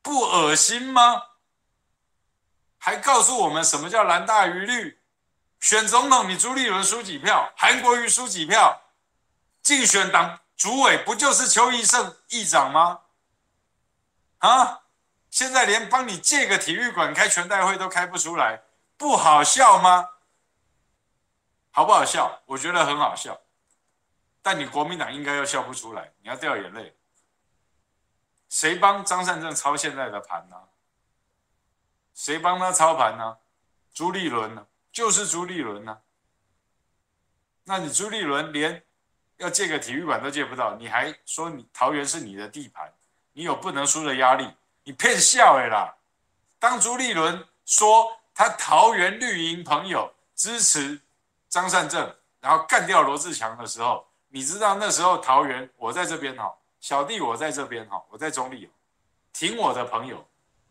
[0.00, 1.24] 不恶心吗？
[2.78, 4.98] 还告诉我们什么叫蓝大于绿？
[5.60, 7.52] 选总统你朱立伦输几票？
[7.54, 8.80] 韩国瑜输几票？
[9.62, 13.00] 竞选党主委不就是邱奕胜议长吗？
[14.38, 14.83] 啊？
[15.34, 18.62] 现在连帮你借个体育馆开全代会都开不出来，
[18.96, 20.10] 不好笑吗？
[21.72, 22.40] 好不好笑？
[22.46, 23.40] 我觉得很好笑，
[24.40, 26.96] 但你国民党应该又笑不出来，你要掉眼泪。
[28.48, 30.56] 谁帮张善政操现在的盘呢？
[32.14, 33.38] 谁帮他操盘呢？
[33.92, 34.64] 朱立伦呢？
[34.92, 36.00] 就是朱立伦呢？
[37.64, 38.84] 那你朱立伦连
[39.38, 42.94] 要借个体育馆都借不到，你还说你桃园是你的地盘，
[43.32, 44.48] 你有不能输的压力？
[44.84, 45.96] 你骗笑诶啦！
[46.58, 51.00] 当朱立伦说他桃园绿营朋友支持
[51.48, 58.70] 张善政，然后干掉罗志强的时候，你知道那时候桃园我在这边哈，小弟我在这边哈，我在中立，
[59.32, 60.26] 挺我的朋友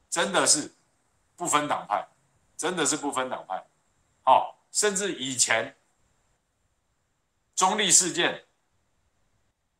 [0.10, 0.72] 真的是
[1.36, 2.08] 不分党派，
[2.56, 3.66] 真的是不分党派，
[4.24, 5.76] 好，甚至以前
[7.56, 8.46] 中立事件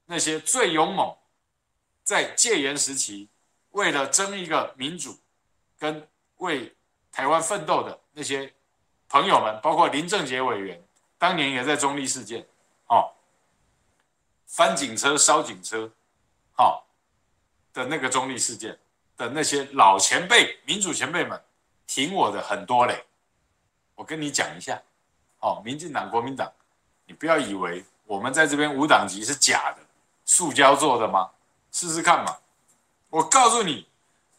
[0.06, 1.16] 那些最勇猛，
[2.04, 3.30] 在戒严时期
[3.74, 5.16] 为了争一个民主
[5.78, 6.08] 跟
[6.38, 6.74] 为
[7.12, 8.52] 台湾奋斗的那些
[9.10, 10.82] 朋友们，包括林正杰委员，
[11.18, 12.46] 当年也在中立事件，
[12.88, 13.12] 哦，
[14.48, 15.90] 翻警车、烧警车，
[16.58, 16.82] 哦、
[17.74, 18.78] 的那个中立事件
[19.18, 21.40] 的那些老前辈、民主前辈们，
[21.88, 23.06] 挺我的很多嘞。
[23.96, 24.82] 我跟你讲一下，
[25.40, 26.52] 哦，民进党、国民党，
[27.06, 29.80] 你不要以为我们在这边无党籍是假的，
[30.26, 31.32] 塑胶做的吗？
[31.72, 32.38] 试试看嘛。
[33.14, 33.88] 我告诉你，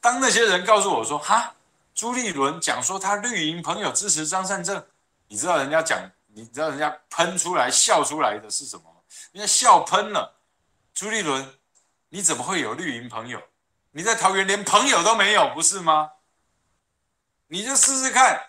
[0.00, 1.54] 当那些人告诉我说，哈。
[1.94, 4.84] 朱立伦讲说他绿营朋友支持张善政，
[5.28, 9.00] 你知道人家讲，你知道人家喷出来笑出来的是什么吗？
[9.30, 10.34] 人家笑喷了。
[10.92, 11.54] 朱立伦，
[12.08, 13.40] 你怎么会有绿营朋友？
[13.92, 16.10] 你在桃园连朋友都没有，不是吗？
[17.46, 18.44] 你就试试看，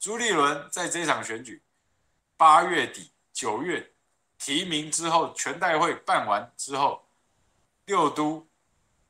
[0.00, 1.62] 朱立伦在这场选举
[2.38, 3.92] 八月底九月
[4.38, 7.06] 提名之后，全代会办完之后，
[7.84, 8.46] 六都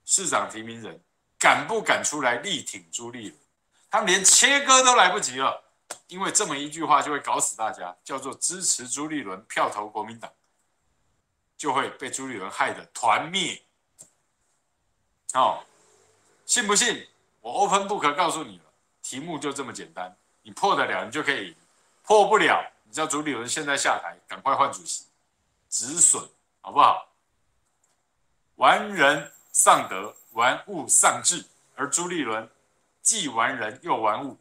[0.09, 0.99] 市长提名人
[1.39, 3.39] 敢不敢出来力挺朱立伦？
[3.91, 5.63] 他们连切割都来不及了，
[6.07, 10.33] 因为这么一句话就会搞死大家，叫做支持朱立伦，票投国民党，
[11.59, 13.63] 就会被朱立伦害得团灭。
[15.35, 15.63] 哦，
[16.47, 17.07] 信不信？
[17.43, 18.65] 我 open book 告诉你了，
[19.03, 21.55] 题目就这么简单，你破得了，你就可以；
[22.03, 25.05] 破不了，你知道朱立伦现在下台，赶快换主席，
[25.69, 26.27] 止损，
[26.63, 27.07] 好不好？
[28.55, 31.45] 完人丧德，玩物丧志，
[31.75, 32.49] 而朱立伦。
[33.03, 34.39] 既玩人又玩物，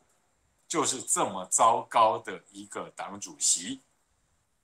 [0.68, 3.82] 就是这么糟糕的一个党主席。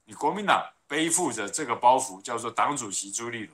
[0.05, 3.51] 你国民党背负着这个包袱，叫做党主席朱立伦，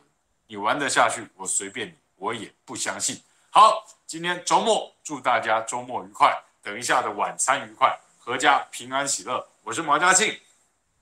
[0.47, 1.25] 你玩得下去？
[1.35, 3.21] 我随便你，我也不相信。
[3.49, 9.47] 好，今天周末，祝大家周末愉快，等一下的晚餐愉快，阖家平安喜乐。
[9.63, 10.37] 我是毛家庆，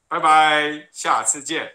[0.07, 1.73] 拜拜，下次见。